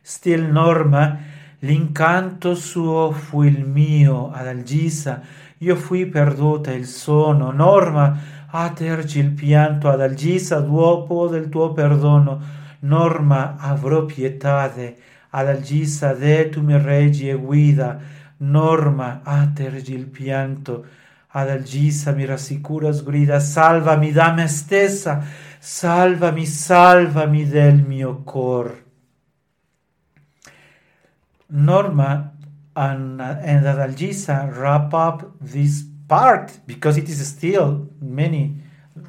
[0.00, 1.18] Still Norma,
[1.60, 5.20] l'incanto suo fu il mio, Adalgisa,
[5.58, 7.52] io fui perduta il sono.
[7.52, 8.16] Norma,
[8.50, 12.60] atergi il pianto, Adalgisa, dopo del tuo perdono.
[12.80, 14.96] Norma, avrò pietade,
[15.30, 18.20] Adalgisa, de tu mi reggi e guida.
[18.42, 20.86] Norma, atergi il pianto,
[21.34, 25.24] Adalgisa, mi rassicuras, grida, salvami da me stessa,
[25.58, 28.84] salvami, salvami del mio cor.
[31.46, 32.32] Norma
[32.74, 38.56] and, and Adalgisa wrap up this part because it is still many,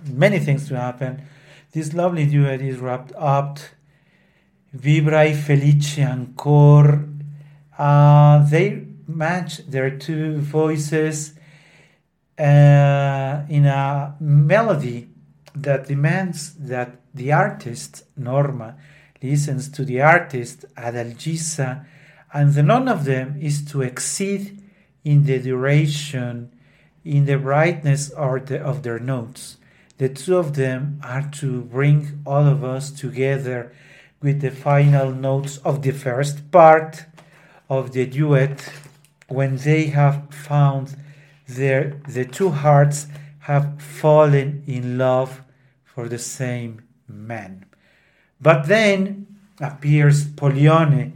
[0.10, 1.22] many things to happen.
[1.72, 3.60] This lovely duet is wrapped up.
[4.74, 7.10] Vibra felice ancor.
[7.78, 11.34] Uh, they match their two voices
[12.38, 15.10] uh, in a melody
[15.56, 18.76] that demands that the artist, Norma,
[19.22, 21.86] listens to the artist, Adalgisa,
[22.34, 24.62] and the none of them is to exceed
[25.04, 26.52] in the duration,
[27.06, 29.58] in the brightness of, the, of their notes.
[29.98, 33.74] The two of them are to bring all of us together
[34.22, 37.06] with the final notes of the first part
[37.70, 38.72] of the duet
[39.28, 40.96] when they have found
[41.48, 43.08] their the two hearts
[43.40, 45.42] have fallen in love
[45.84, 47.66] for the same man.
[48.40, 49.28] But then
[49.60, 51.14] appears Pollione,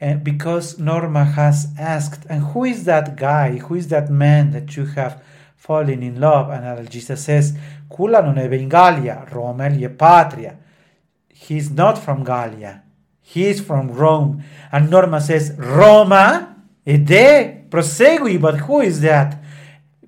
[0.00, 3.58] and because Norma has asked, and who is that guy?
[3.58, 5.22] Who is that man that you have
[5.56, 6.50] fallen in love?
[6.50, 7.56] And Adalgisa says,
[7.88, 10.58] Culla non è in Gallia, Roma è patria.
[11.28, 12.82] He's not from Gallia.
[13.20, 14.42] He's from Rome.
[14.70, 16.55] And Norma says, Roma?
[16.86, 17.66] De?
[17.68, 19.42] Prosegui, but who is that?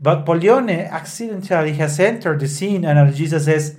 [0.00, 3.76] But Pollione accidentally has entered the scene, and Adalgisa says,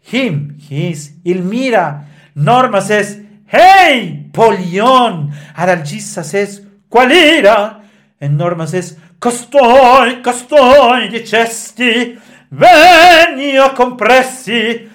[0.00, 2.04] Him, he is Ilmira.
[2.34, 5.32] Norma says, Hey, Pollione!
[5.54, 7.82] Adalgisa says, Qual era?
[8.20, 12.18] And Norma says, Costoi, costoi, dicesti,
[12.50, 14.90] veni a compressi.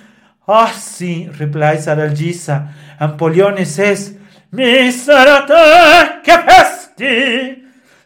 [0.46, 2.72] Ah, sì, replies Adalgisa.
[3.00, 4.16] And Pollione says,
[4.52, 6.44] Miserate che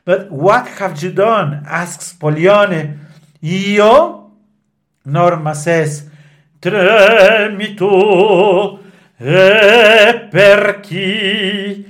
[0.05, 1.63] But what have you done?
[1.65, 2.99] asks Pollione.
[3.41, 4.31] Io?
[5.05, 6.09] Norma says,
[6.59, 8.79] Tremi tu,
[9.17, 11.85] e per chi,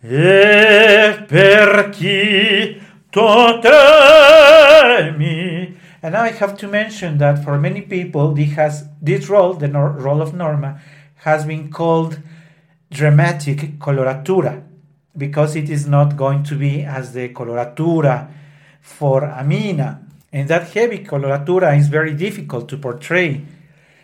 [0.00, 2.78] e per chi
[3.08, 4.56] tu tremi.
[6.02, 10.20] And I have to mention that for many people, this, has, this role, the role
[10.20, 10.78] of Norma,
[11.24, 12.20] has been called
[12.90, 14.67] dramatic coloratura
[15.18, 18.30] because it is not going to be as the coloratura
[18.80, 20.00] for Amina.
[20.32, 23.44] And that heavy coloratura is very difficult to portray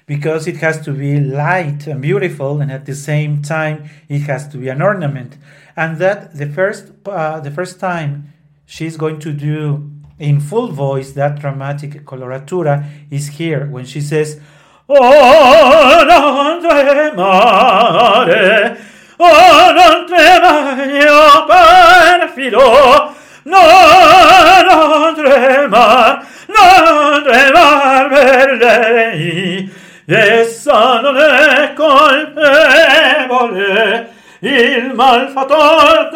[0.07, 4.49] because it has to be light and beautiful, and at the same time it has
[4.49, 5.39] to be an ornament.
[5.77, 8.33] And that the first uh, the first time
[8.67, 14.41] she's going to do in full voice that dramatic coloratura is here when she says,
[14.89, 15.05] "Oh,
[19.17, 23.61] oh, non tremare, oh, perfido, no,
[24.71, 32.43] non tremare, non tremare per lei." essa non è colpevole,
[34.41, 36.11] il malfattor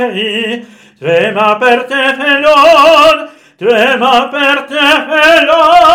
[0.00, 0.66] sei.
[0.98, 3.28] Trema per te, Felon,
[3.58, 5.93] trema per te, Felon,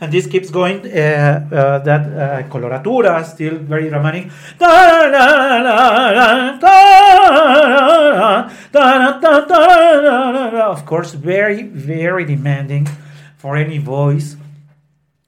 [0.00, 0.80] and this keeps going.
[0.86, 4.30] Uh, uh, that uh, coloratura still very dramatic.
[10.72, 12.88] Of course, very very demanding
[13.36, 14.36] for any voice,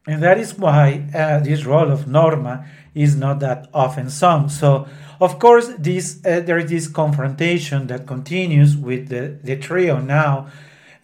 [0.07, 4.49] and that is why uh, this role of Norma is not that often sung.
[4.49, 4.87] So.
[5.21, 10.47] Of course, this uh, there is this confrontation that continues with the, the trio now,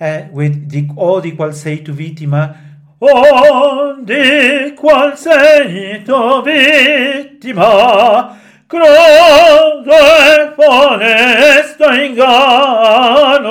[0.01, 2.57] uh, with the Odi qual sei tu vittima,
[3.01, 8.35] Onde qual sei tu vittima,
[8.67, 13.51] crudo e funesto inganno.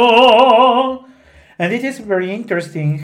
[1.59, 3.03] And it is very interesting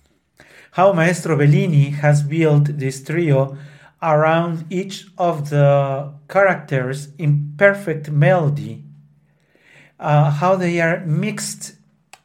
[0.72, 3.58] how Maestro Bellini has built this trio
[4.02, 8.86] around each of the characters in perfect melody,
[10.00, 11.79] uh, how they are mixed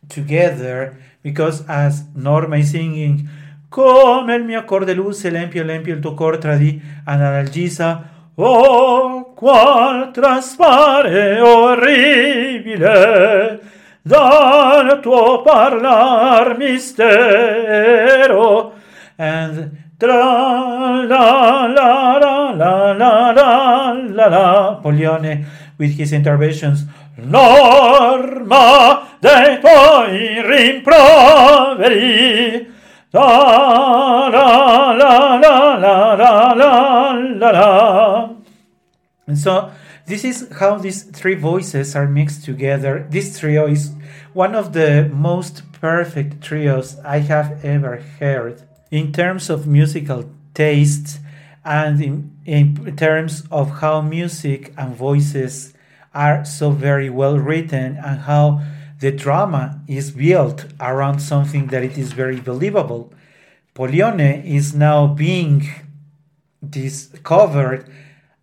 [0.09, 3.29] together, because as Norma is singing,
[3.69, 9.33] come il mio cor de luce l'empio l'empio il tuo cor tradì, and Adalgisa, oh,
[9.35, 12.83] qual traspare orribile
[14.03, 17.13] dal tuo parlar mistero
[19.17, 22.04] and tra la la
[24.29, 25.45] la la la Pollione
[25.79, 26.85] with his interventions.
[27.17, 31.93] Norma dei tuoi rimproveri.
[33.13, 38.35] La la la la la la la la.
[39.27, 39.71] And so
[40.07, 43.07] this is how these three voices are mixed together.
[43.09, 43.93] This trio is
[44.33, 48.63] one of the most perfect trios I have ever heard.
[48.91, 51.21] In terms of musical taste
[51.65, 55.75] and in, in terms of how music and voices
[56.15, 58.63] are so very well written and how
[59.01, 63.13] the drama is built around something that it is very believable.
[63.75, 65.69] Pollione is now being
[66.69, 67.91] discovered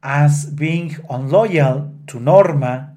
[0.03, 2.95] as being unloyal to Norma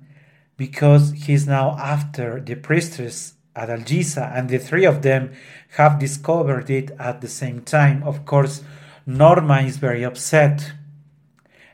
[0.57, 5.33] because he's now after the priestess Adalgisa, and the three of them
[5.77, 8.03] have discovered it at the same time.
[8.03, 8.63] Of course,
[9.07, 10.73] Norma is very upset,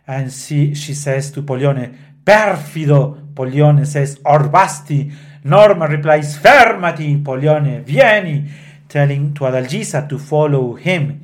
[0.07, 3.33] and she, she says to Pollione, Perfido!
[3.35, 5.13] Pollione says, Orbasti!
[5.45, 7.23] Norma replies, Fermati!
[7.23, 8.51] Pollione, vieni!
[8.89, 11.23] Telling to Adalgisa to follow him.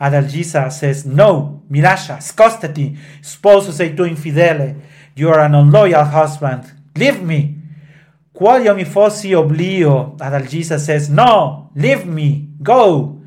[0.00, 4.76] Adalgisa says, No, Milasha, scostati, sposo sei tu infidele,
[5.14, 7.56] you are an unloyal husband, leave me.
[8.32, 13.20] Qual io mi fossi oblio, Adalgisa says, No, leave me, go.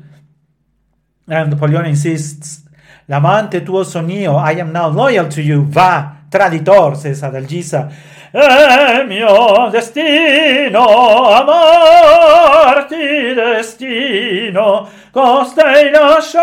[1.28, 2.64] And Pollione insists,
[3.10, 7.90] L'amante tuo son io, I am now loyal to you, va, traditor, says Adalgisa.
[8.30, 12.96] È mio destino, amarti
[13.34, 16.36] destino, costei lasciar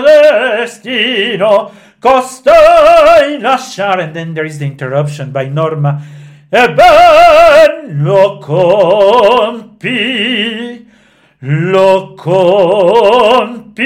[0.00, 4.00] destino, costei lasciar.
[4.00, 6.00] And then there is the interruption by Norma.
[6.48, 9.92] E ben lo compi,
[11.42, 13.84] lo compi,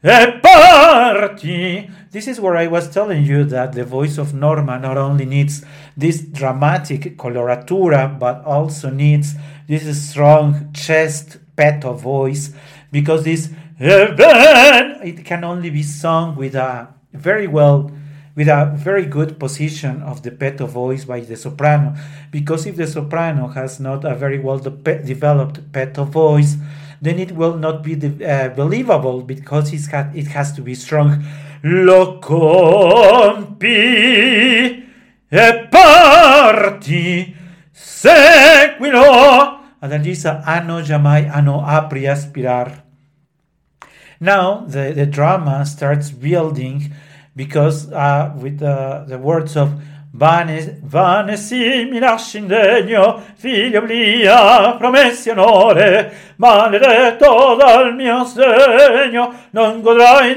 [0.00, 1.90] e parti.
[2.10, 5.64] This is where I was telling you that the voice of Norma not only needs
[5.96, 9.34] this dramatic coloratura, but also needs
[9.66, 12.52] this strong chest petto voice,
[12.90, 13.48] because this
[13.80, 17.90] eh, it can only be sung with a very well
[18.34, 21.94] with a very good position of the petto voice by the soprano.
[22.30, 26.56] Because if the soprano has not a very well de- developed petto voice
[27.02, 31.24] then it will not be uh, believable because it has to be strong.
[31.64, 33.66] Lo compi
[35.28, 37.34] e parti
[37.72, 42.86] seguilo Adalgisa ano jamais ano apri aspirar.
[44.20, 46.94] Now the, the drama starts building
[47.34, 49.70] because uh, with the, the words of
[50.14, 60.34] Vanessi, mi lasci indegno figlio oblia, promessi onore, maledetto dal mio segno, non godrai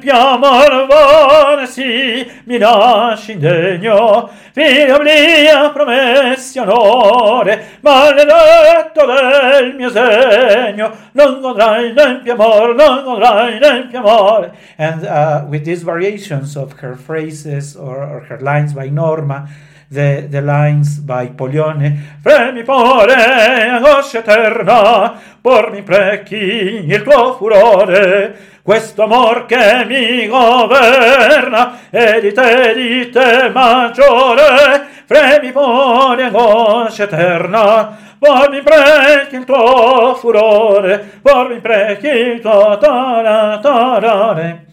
[0.00, 11.40] piamor, vane sì, mi lasci indegno, figlio obblia, promessi onore, maledetto del mio segno, non
[11.40, 14.52] godrai in piamor, non godrai in piamore.
[14.76, 19.48] And uh, with these variations of her phrases or, or her lines by Norma,
[19.90, 28.60] the, the lines by Pollione, fremi pore, angoscia eterna, por mi prechi il tuo furore,
[28.62, 37.96] questo amor che mi governa, e di te, di te maggiore, fremi pore, angoscia eterna,
[38.16, 44.66] por mi prechi il tuo furore, por mi prechi il tuo tarare.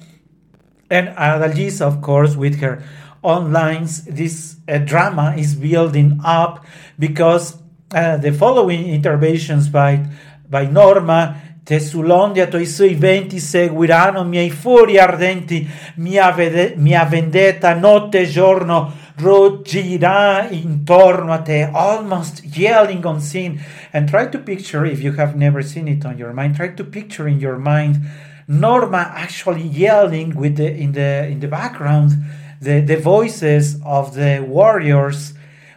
[0.89, 2.81] And uh, Adalgisa, of course, with her
[3.27, 6.65] on lines, this uh, drama is building up
[6.97, 7.57] because
[7.93, 10.07] uh, the following interventions by,
[10.49, 17.03] by Norma Te sull'onde a tuoi suoi venti seguiranno miei fuori ardenti, mia, vede- mia
[17.03, 23.61] vendetta notte e giorno ruggirà intorno a te, almost yelling on scene.
[23.91, 26.85] And try to picture, if you have never seen it on your mind, try to
[26.85, 27.99] picture in your mind
[28.47, 32.13] Norma actually yelling with the in the in the background
[32.61, 35.33] the, the voices of the warriors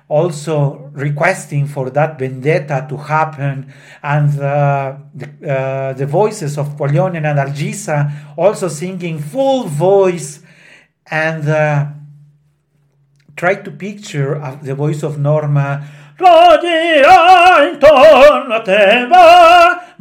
[0.08, 3.72] also requesting for that vendetta to happen,
[4.02, 10.40] and uh, the, uh, the voices of Pollione and Algisa also singing full voice,
[11.06, 11.86] and uh,
[13.36, 15.86] try to picture uh, the voice of Norma.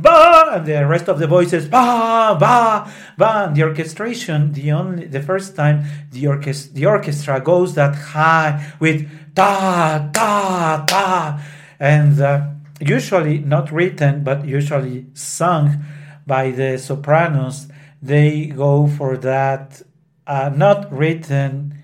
[0.01, 3.45] Ba, the rest of the voices ba ba ba.
[3.47, 8.73] And the orchestration, the only the first time the orchestra the orchestra goes that high
[8.79, 11.43] with ta, ta, ta,
[11.79, 12.47] and uh,
[12.79, 15.83] usually not written but usually sung
[16.25, 17.67] by the sopranos.
[18.01, 19.81] They go for that
[20.25, 21.83] uh, not written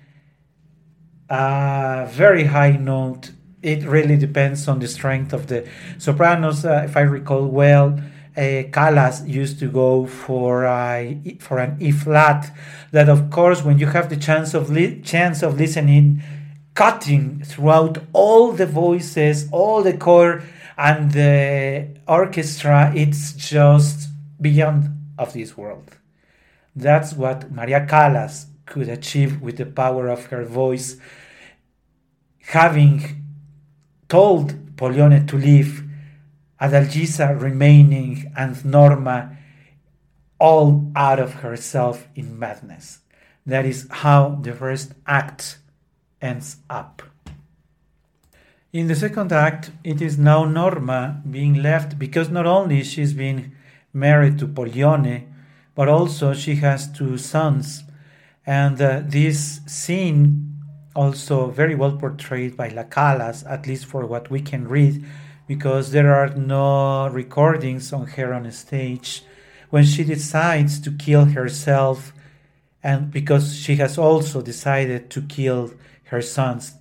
[1.28, 3.32] uh, very high note
[3.66, 6.64] it really depends on the strength of the sopranos.
[6.64, 7.98] Uh, if I recall well,
[8.36, 12.54] uh, Callas used to go for a, for an E flat.
[12.92, 16.22] That of course, when you have the chance of li- chance of listening,
[16.74, 20.44] cutting throughout all the voices, all the choir
[20.78, 24.08] and the orchestra, it's just
[24.40, 25.90] beyond of this world.
[26.76, 30.98] That's what Maria Callas could achieve with the power of her voice,
[32.42, 33.25] having
[34.08, 35.84] told Pollione to leave,
[36.60, 39.36] Adalgisa remaining and Norma
[40.38, 43.00] all out of herself in madness.
[43.44, 45.58] That is how the first act
[46.20, 47.02] ends up.
[48.72, 53.52] In the second act, it is now Norma being left because not only she's been
[53.92, 55.26] married to Pollione,
[55.74, 57.84] but also she has two sons.
[58.44, 60.55] And uh, this scene
[60.96, 65.04] also very well portrayed by La Callas, at least for what we can read,
[65.46, 69.22] because there are no recordings on her on stage.
[69.70, 72.12] When she decides to kill herself,
[72.82, 75.72] and because she has also decided to kill
[76.04, 76.74] her sons,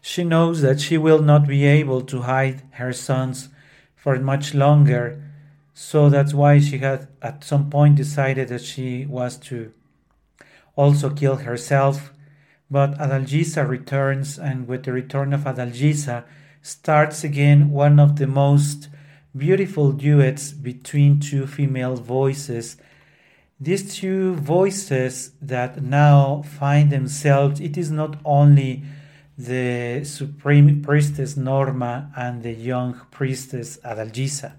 [0.00, 3.48] she knows that she will not be able to hide her sons
[3.94, 5.22] for much longer.
[5.72, 9.72] So that's why she had at some point decided that she was to
[10.76, 12.12] also kill herself
[12.74, 16.24] but Adalgisa returns, and with the return of Adalgisa,
[16.60, 18.88] starts again one of the most
[19.36, 22.76] beautiful duets between two female voices.
[23.60, 28.82] These two voices that now find themselves, it is not only
[29.38, 34.54] the supreme priestess Norma and the young priestess Adalgisa.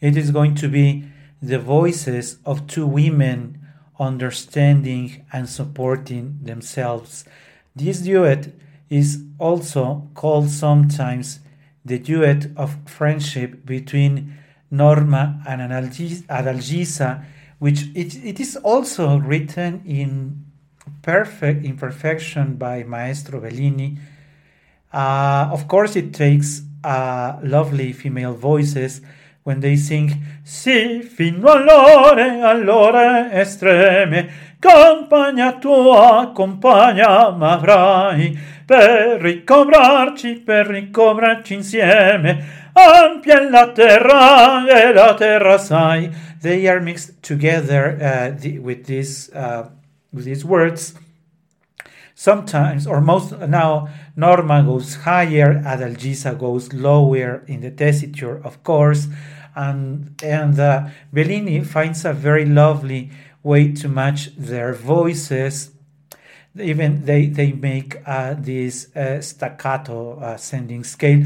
[0.00, 1.04] It is going to be
[1.42, 3.60] the voices of two women
[3.98, 7.26] understanding and supporting themselves.
[7.74, 8.52] This duet
[8.88, 11.40] is also called sometimes
[11.84, 14.36] the duet of friendship between
[14.70, 17.24] Norma and Adalgisa,
[17.58, 20.44] which it, it is also written in
[21.02, 23.98] perfect imperfection by Maestro Bellini.
[24.92, 29.00] Uh, of course, it takes uh, lovely female voices
[29.42, 41.54] when they sing Si fino all'ore, estreme, compagna tua, compagna m'avrai, per ricovrarci, per ricovrarci
[41.54, 46.10] insieme, ampia la terra e la terra sai.
[46.40, 49.68] They are mixed together uh, the, with these uh,
[50.12, 50.94] with these words.
[52.14, 59.08] Sometimes, or most now, Norma goes higher, Adalgisa goes lower in the tessiture, of course,
[59.56, 63.10] and and uh, Bellini finds a very lovely
[63.42, 65.70] way to match their voices.
[66.58, 71.22] Even they they make uh, this uh, staccato ascending scale.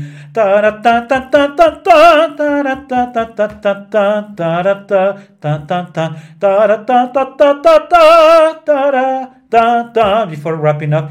[10.28, 11.10] Before wrapping up.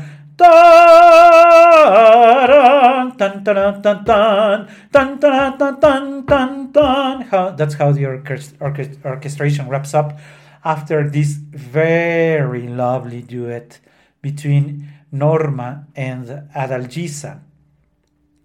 [7.58, 8.06] That's how the
[9.06, 10.20] orchestration wraps up
[10.64, 13.80] after this very lovely duet
[14.22, 17.42] between Norma and Adalgisa,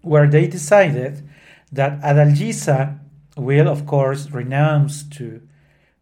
[0.01, 1.27] where they decided
[1.71, 2.99] that Adalgisa
[3.37, 5.41] will, of course, renounce to,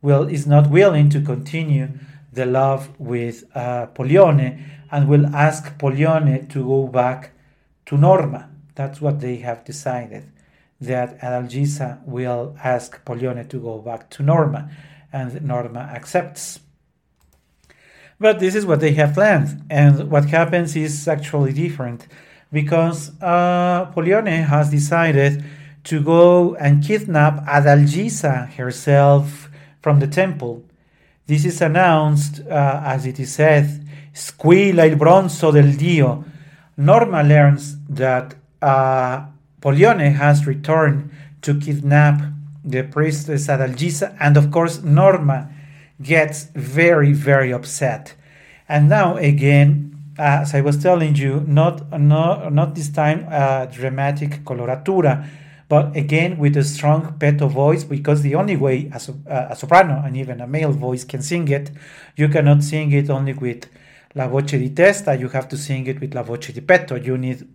[0.02, 1.90] will is not willing to continue
[2.34, 7.32] the love with uh, Pollione and will ask Pollione to go back
[7.86, 8.50] to Norma.
[8.76, 10.32] That's what they have decided.
[10.80, 14.70] That Adalgisa will ask Pollione to go back to Norma
[15.12, 16.60] and Norma accepts.
[18.20, 22.08] But this is what they have planned, and what happens is actually different
[22.52, 25.44] because uh, Pollione has decided
[25.84, 29.50] to go and kidnap Adalgisa herself
[29.82, 30.64] from the temple.
[31.28, 36.26] This is announced, uh, as it is said, squilla il bronzo del dio.
[36.78, 39.26] Norma learns that uh,
[39.62, 42.22] Pollione has returned to kidnap
[42.70, 45.50] the priestess Adalgisa, and of course Norma
[46.02, 48.14] gets very very upset.
[48.70, 54.44] And now again, as I was telling you, not not not this time a dramatic
[54.44, 55.28] coloratura,
[55.70, 60.16] but again with a strong petto voice because the only way a, a soprano and
[60.18, 61.72] even a male voice can sing it,
[62.16, 63.68] you cannot sing it only with
[64.16, 66.96] la voce di testa, you have to sing it with la voce di petto.
[66.96, 67.48] You need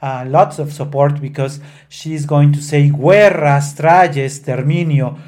[0.00, 5.18] uh, lots of support because she's going to say guerra, strage, sterminio.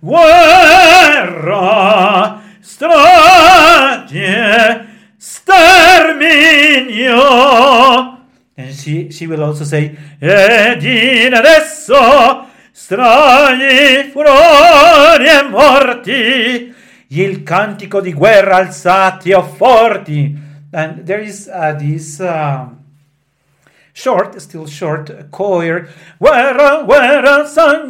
[0.00, 1.60] Guerra,
[2.62, 4.16] strage,
[5.18, 6.48] sterminio.
[8.56, 16.74] And she, she will also say, ed in adesso stragi, furori e morti,
[17.08, 20.48] il cantico di guerra alzati o forti.
[20.72, 22.79] And there is uh, this um,
[23.92, 25.88] short, still short choir.
[26.18, 27.88] Where, where, sang,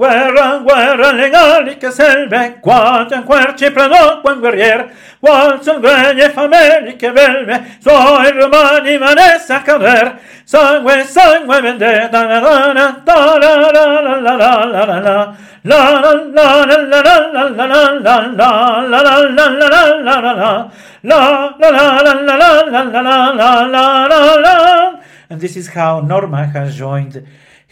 [0.00, 7.10] Guerra, guerra, legali che serve, quanto in querci prendò quel guerrier, qual sanguigne fameli che
[7.10, 14.20] velve, suoi romani vanessa a cader, sangue, sangue vendetta, la la la la la la
[14.20, 15.36] la la la la la.
[15.64, 20.00] La la la la la la la la la la la la la la la
[20.00, 20.70] la la
[21.02, 25.68] La la la la la la la la la la la la And this is
[25.74, 27.22] how Norma has joined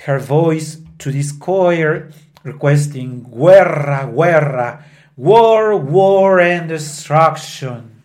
[0.04, 2.10] her voice to this choir
[2.42, 4.84] requesting guerra, guerra,
[5.16, 8.02] war, war and destruction.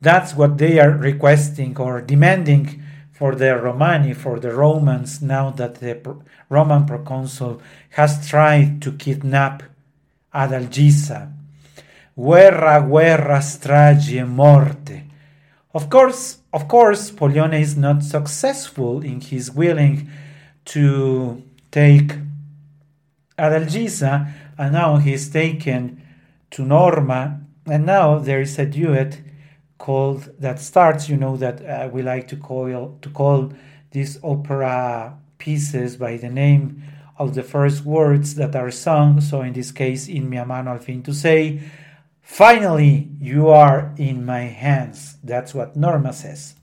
[0.00, 5.76] That's what they are requesting or demanding for the Romani, for the Romans, now that
[5.76, 5.98] the
[6.50, 9.62] Roman proconsul has tried to kidnap
[10.34, 11.32] Adalgisa.
[12.14, 15.02] Guerra, guerra, strage, morte.
[15.72, 20.08] Of course, of course, Pollione is not successful in his willing
[20.66, 21.42] to
[21.76, 22.12] take
[23.38, 26.02] Adalgisa, and now he's taken
[26.50, 29.20] to Norma, and now there is a duet
[29.76, 31.10] called that starts.
[31.10, 33.52] You know that uh, we like to call to call
[33.90, 36.82] these opera pieces by the name
[37.18, 39.20] of the first words that are sung.
[39.20, 41.60] So in this case, in mia mano al fin to say,
[42.22, 45.18] finally you are in my hands.
[45.22, 46.54] That's what Norma says.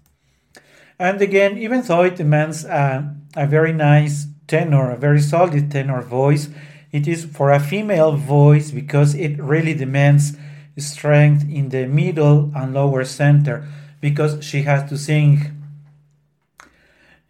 [0.98, 6.02] And again, even though it demands a, a very nice tenor, a very solid tenor
[6.02, 6.50] voice,
[6.92, 10.38] it is for a female voice because it really demands
[10.78, 13.68] strength in the middle and lower center
[14.02, 15.52] because she has to sing.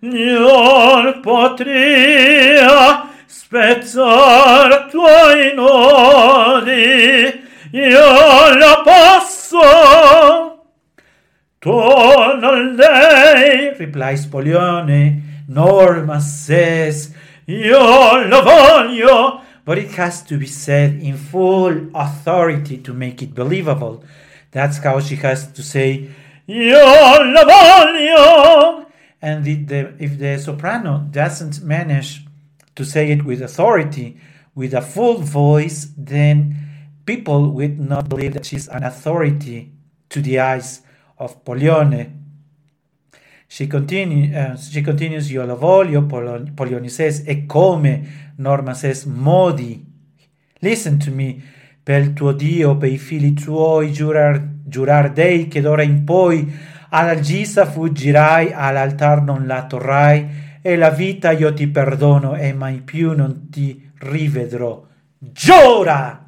[0.00, 8.27] non potria spezzar tuoi nodi io
[8.88, 10.64] posso
[11.60, 15.22] Torna lei, replies Pollione.
[15.48, 17.12] Norma says,
[17.46, 23.34] Io lo voglio, but it has to be said in full authority to make it
[23.34, 24.04] believable.
[24.52, 26.10] That's how she has to say,
[26.46, 28.86] Io lo voglio.
[29.20, 32.24] And if the, if the soprano doesn't manage
[32.76, 34.20] to say it with authority,
[34.54, 36.67] with a full voice, then
[37.08, 39.72] people would not believe that she's an authority
[40.10, 40.82] to the eyes
[41.16, 42.12] of Pollione.
[43.48, 49.82] She, continue, uh, she continues, io lo voglio, Pollione says, e come, Norma says, modi.
[50.58, 51.42] Listen to me,
[51.82, 56.52] per tuo Dio, per i figli tuoi, giurar, giurar dei che d'ora in poi
[56.90, 60.28] all'Algisa fuggirai, all'altar non la torrai,
[60.60, 64.84] e la vita io ti perdono e mai più non ti rivedrò.
[65.18, 66.27] Giura!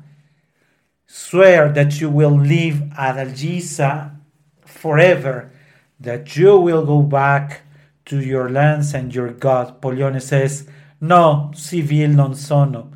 [1.12, 4.14] Swear that you will live Adalgisa
[4.64, 5.50] forever,
[5.98, 7.62] that you will go back
[8.04, 9.82] to your lands and your God.
[9.82, 10.68] Pollione says,
[11.00, 12.92] No, civil non sono.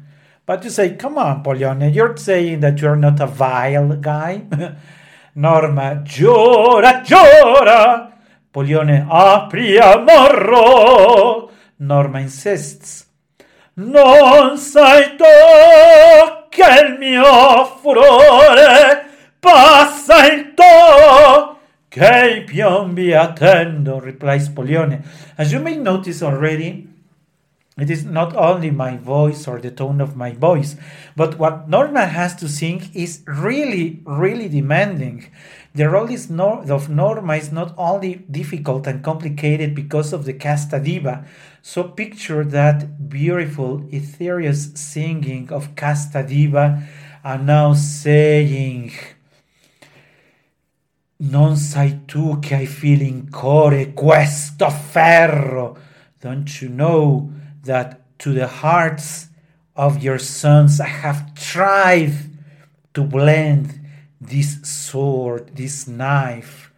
[0.46, 4.44] But you say, Come on, Pollione, you're saying that you're not a vile guy.
[5.34, 8.12] Norma, giura, giura.
[8.52, 11.50] Pollione, apri a morro.
[11.80, 13.06] Norma insists,
[13.74, 19.06] Non sai tu che il mio furore
[19.40, 25.04] passa il tuo Che i piombi attendo, replies Pollione.
[25.36, 26.88] As you may notice already,
[27.76, 30.76] it is not only my voice or the tone of my voice,
[31.14, 35.30] but what Norma has to sing is really, really demanding.
[35.74, 40.80] The role is of Norma is not only difficult and complicated because of the casta
[40.80, 41.24] diva.
[41.66, 46.86] So picture that beautiful, ethereal singing of casta diva,
[47.24, 48.92] and now saying.
[51.20, 55.78] Non sai tu che hai feel in core questo ferro.
[56.20, 59.28] Don't you know that to the hearts
[59.74, 62.12] of your sons I have tried
[62.92, 63.80] to blend
[64.20, 66.70] this sword, this knife.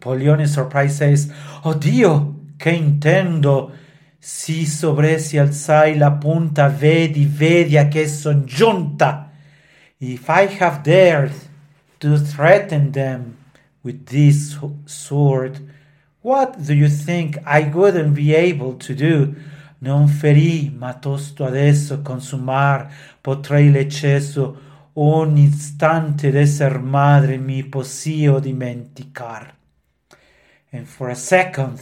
[0.00, 1.32] Pollione surprised says,
[1.64, 3.72] Oh Dio, che intendo!
[4.18, 9.30] Si sobre si alzai la punta, vedi, vedi a che son giunta.
[9.98, 11.32] If I have dared
[12.00, 13.36] to threaten them
[13.82, 15.60] with this sword,
[16.22, 19.34] what do you think I wouldn't be able to do?
[19.78, 22.90] Non ferì, ma tosto adesso consumar
[23.20, 24.56] potrei l'eccesso
[24.94, 29.54] un istante d'esser madre mi possio dimenticar.
[30.72, 31.78] And for a second,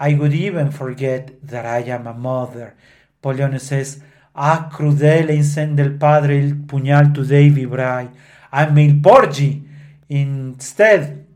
[0.00, 2.74] I would even forget that I am a mother.
[3.22, 4.00] Pollione says,
[4.34, 8.08] Ah, crudele in sen del padre il pugnal dei vibrai.
[8.52, 9.68] I il porgi.
[10.06, 11.26] Instead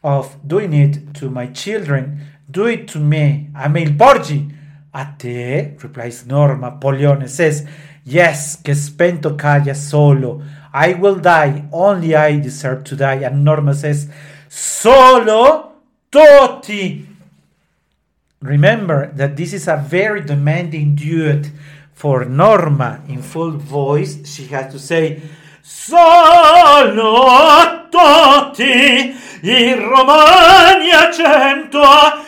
[0.00, 2.18] of doing it to my children,
[2.50, 3.50] do it to me.
[3.54, 4.54] I il porgi.
[4.92, 6.72] A te, replies Norma.
[6.72, 7.64] Pollione says,
[8.04, 10.42] Yes, che spento caglia solo.
[10.72, 13.24] I will die, only I deserve to die.
[13.24, 14.08] And Norma says,
[14.48, 17.15] Solo tutti.
[18.42, 21.50] Remember that this is a very demanding duet
[21.94, 24.26] for Norma in full voice.
[24.28, 25.22] She has to say,
[25.62, 27.18] Solo
[27.90, 31.82] tutti i romani a cento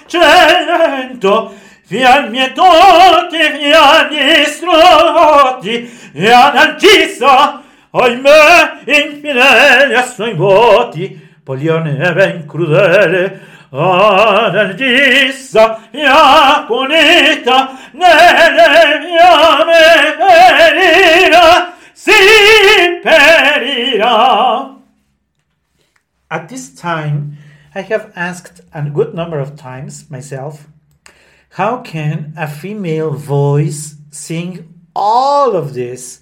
[0.06, 1.54] cento
[1.88, 13.40] Fian mietoti, fian istruoti, e anarchista, oimè, infidele a suoi voti, Polione è ben crudele,
[20.30, 22.12] perirà, si.
[26.30, 27.36] At this time,
[27.74, 30.66] I have asked a good number of times myself,
[31.50, 36.20] how can a female voice sing all of this?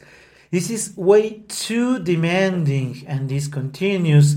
[0.51, 4.37] This is way too demanding, and this continues.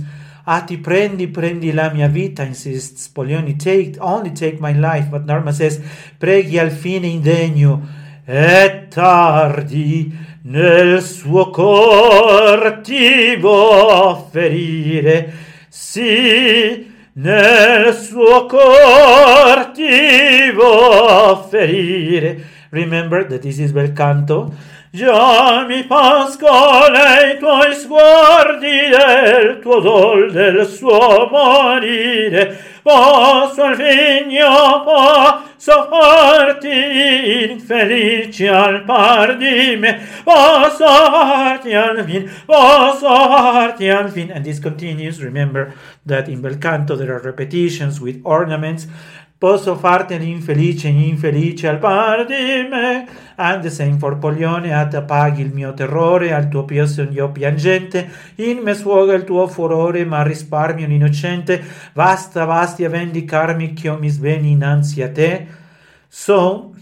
[0.52, 3.56] Ah, ti prendi, prendi la mia vita, insists Polioni.
[3.56, 5.08] Take, only take my life.
[5.08, 5.80] But Norma says,
[6.18, 7.88] preghi al fine indegno.
[8.26, 15.34] È tardi nel suo cor ti vuol ferire.
[15.70, 22.44] Sì, nel suo cor ti vuol ferire.
[22.72, 24.52] Remember that this is bel canto.
[24.92, 32.58] Già mi pascola i tuoi sguardi del tuo dol del suo morire.
[32.82, 40.02] Posso al vigno, posso farti infelice al par di me.
[40.24, 44.32] Posso farti al fin, posso farti al fin.
[44.32, 45.22] And this continues.
[45.22, 45.72] Remember
[46.08, 48.88] that in bel canto there are repetitions with ornaments.
[49.40, 53.08] Posso fartene infelice, infelice al par di me.
[53.38, 58.58] And the same for Polione, at apaghi il mio terrore, al tuo io piangente, in
[58.58, 64.10] me sfoga il tuo furore, ma risparmio l'innocente, basta, basti a vendicarmi che io mi
[64.10, 65.48] sveni innanzi a te.
[66.10, 66.82] So, uh,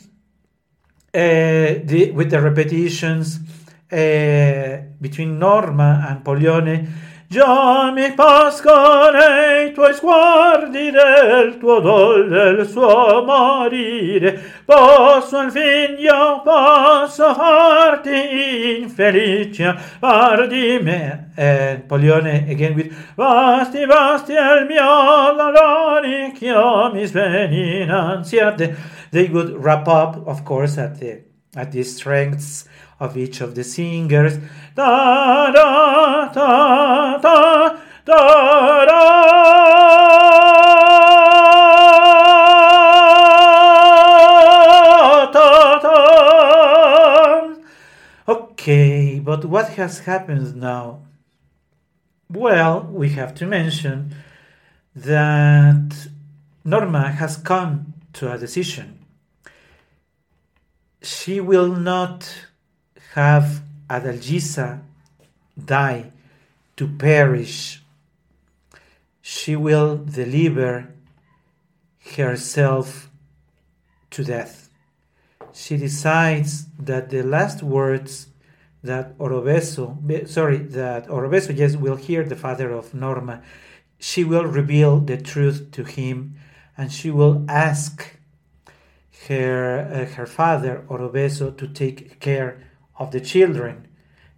[1.11, 3.40] the, with the repetitions
[3.91, 6.88] uh, between Norma and Polione,
[7.30, 9.18] Già mi pascono
[9.62, 14.62] i tuoi sguardi del tuo dol, del suo morire.
[14.64, 21.32] Posso al fin io posso farti infelice par di me.
[21.36, 28.54] And Pollione again with Vasti, vasti al mio dolore che io mi sveni innanzi a
[28.54, 28.74] te.
[29.12, 31.26] They would wrap up, of course, at the,
[31.56, 34.38] at the strengths of each of the singers.
[34.76, 39.98] Da da da da da da da
[48.28, 50.99] Okay, but what has happened now?
[52.30, 54.14] Well, we have to mention
[54.94, 56.10] that
[56.65, 58.99] Norma has come to a decision.
[61.02, 62.48] She will not
[63.18, 64.80] have Adalgisa
[65.57, 66.11] die
[66.76, 67.81] to perish.
[69.23, 70.94] She will deliver
[72.15, 73.10] herself
[74.11, 74.69] to death.
[75.52, 78.27] She decides that the last words
[78.84, 79.98] that Oroveso,
[80.30, 83.41] sorry, that Oroveso, yes, will hear the father of Norma.
[83.98, 86.35] She will reveal the truth to him
[86.77, 88.15] and she will ask
[89.27, 92.66] her, uh, her father, Oroveso, to take care
[92.98, 93.88] of the children.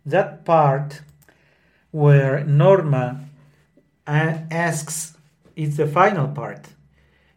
[0.06, 1.02] That part
[1.91, 3.26] where Norma
[4.06, 5.18] asks
[5.56, 6.68] is the final part.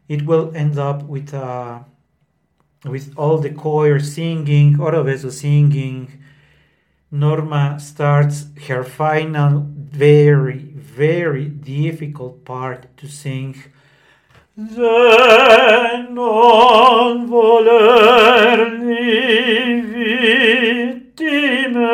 [0.07, 1.79] It will end up with uh,
[2.85, 6.23] with all the choir singing, Oroveso singing,
[7.13, 13.55] Norma starts her final, very, very difficult part to sing.
[14.55, 14.77] Non
[17.27, 18.83] volerni
[21.15, 21.87] vittime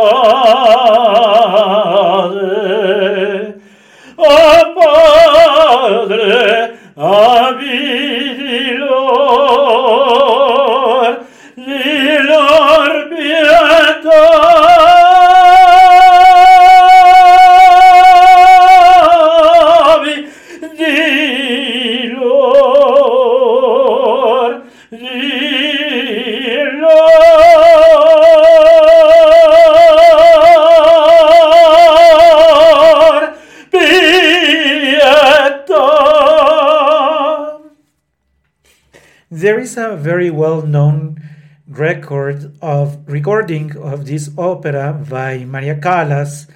[39.79, 41.23] a very well known
[41.69, 46.49] record of recording of this opera by Maria Callas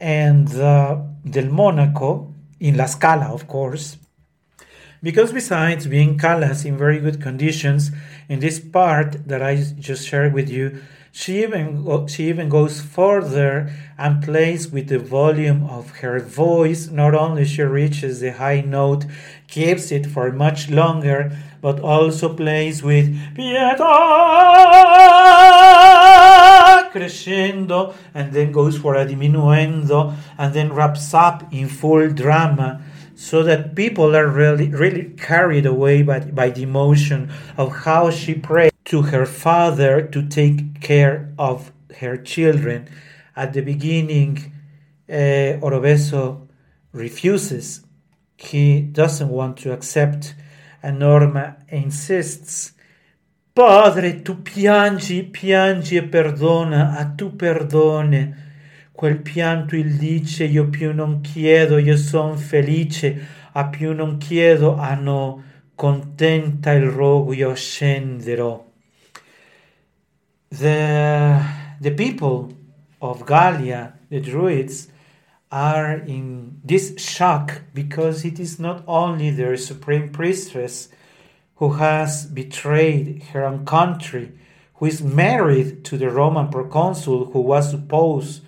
[0.00, 3.98] and uh, Del Monaco in La Scala, of course.
[5.02, 7.92] Because besides being Callas in very good conditions,
[8.28, 10.82] in this part that I just shared with you,
[11.12, 16.88] she even she even goes further and plays with the volume of her voice.
[16.88, 19.06] Not only she reaches the high note,
[19.48, 21.32] keeps it for much longer,
[21.66, 23.82] but also plays with pietà
[26.92, 32.80] crescendo and then goes for a diminuendo and then wraps up in full drama
[33.16, 38.32] so that people are really really carried away by, by the emotion of how she
[38.32, 42.88] prayed to her father to take care of her children.
[43.34, 44.52] At the beginning
[45.10, 45.58] uh,
[46.92, 47.80] refuses.
[48.36, 50.34] He doesn't want to accept
[50.82, 52.74] and Norma insists
[53.56, 58.44] Padre, tu piangi, piangi e perdona, a tu perdone.
[58.92, 64.76] Quel pianto il dice, io più non chiedo, io son felice, a più non chiedo,
[64.76, 65.42] a no,
[65.74, 68.62] contenta il rogo, io scenderò.
[70.48, 71.36] The,
[71.80, 72.54] the people
[72.98, 74.92] of Gallia, the Druids,
[75.50, 80.88] are in this shock because it is not only their supreme priestess
[81.56, 84.32] who has betrayed her own country,
[84.74, 88.42] who is married to the Roman proconsul who was supposed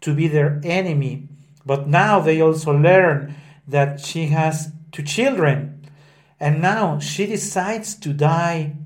[0.00, 1.28] to be their enemy,
[1.64, 3.34] but now they also learn
[3.66, 5.86] that she has two children,
[6.38, 8.76] and now she decides to die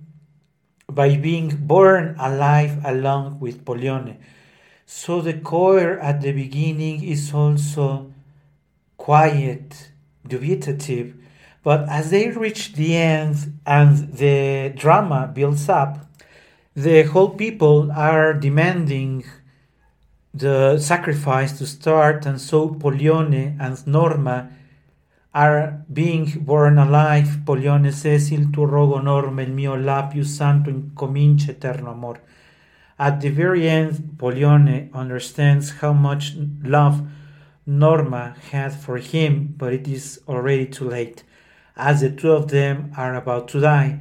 [0.89, 4.19] by being born alive along with Pollione.
[4.86, 8.12] So the choir at the beginning is also
[8.97, 9.90] quiet,
[10.27, 11.15] dubitative,
[11.62, 16.06] but as they reach the end and the drama builds up,
[16.74, 19.24] the whole people are demanding
[20.35, 24.51] the sacrifice to start, and so Pollione and Norma
[25.32, 27.39] are being born alive.
[27.44, 32.20] Pollione says, Il tuo rogo Norma, il mio lapio santo incomincia eterno amor.
[32.99, 37.03] At the very end, Pollione understands how much love
[37.66, 41.25] Norma had for him, but it is already too late,
[41.77, 44.01] as the two of them are about to die.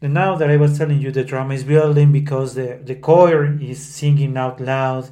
[0.00, 3.58] And now that I was telling you, the drama is building because the, the choir
[3.60, 5.10] is singing out loud.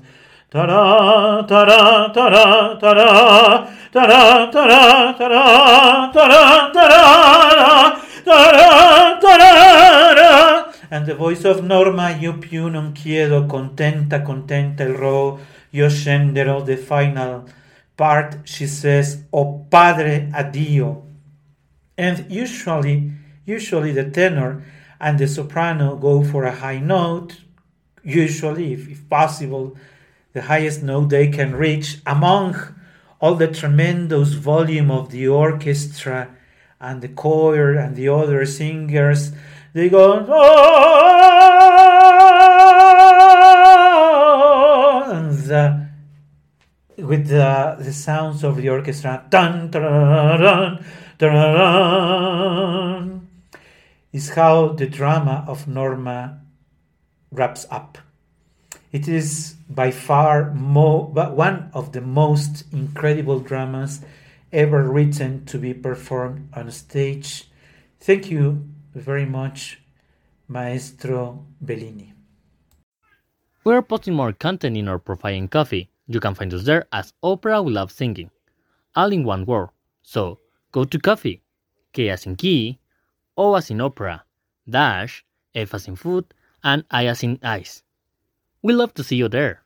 [0.51, 10.60] Ta-da, ta-da, ta-da, ta-da, ta-da, ta-da, ta-da, ta-da, ta-da, ta-da, ta-da.
[10.91, 15.39] And the voice of Norma, più non chiedo, contenta, contenta il ro,
[15.71, 17.45] io scenderò, the final
[17.97, 21.03] part, she says, O Padre, addio.
[21.97, 23.13] And usually,
[23.45, 24.65] usually the tenor
[24.99, 27.37] and the soprano go for a high note,
[28.03, 29.77] usually, if, if possible,
[30.33, 32.57] the highest note they can reach among
[33.21, 36.31] all the tremendous volume of the orchestra
[36.81, 39.33] and the choir and the other singers.
[39.73, 40.73] They go, oh,
[45.13, 45.87] and the,
[46.99, 49.25] with the, the sounds of the orchestra.
[49.31, 50.85] Dun, dun,
[51.19, 53.29] dun,
[54.13, 56.41] is how the drama of Norma
[57.31, 57.97] wraps up.
[58.91, 64.01] It is by far one of the most incredible dramas
[64.53, 67.49] ever written to be performed on stage.
[68.01, 69.81] Thank you very much,
[70.49, 72.13] Maestro Bellini.
[73.63, 75.89] We're posting more content in our profile in Ko-fi.
[76.07, 78.31] You can find us there as Opera We Love Singing,
[78.97, 79.69] all in one word.
[80.03, 80.39] So
[80.73, 81.41] go to Ko-fi,
[81.93, 82.79] K as in key,
[83.37, 84.25] O as in opera,
[84.69, 86.25] dash, F as in food,
[86.65, 87.83] and I as in ice.
[88.63, 89.63] We love to see you there.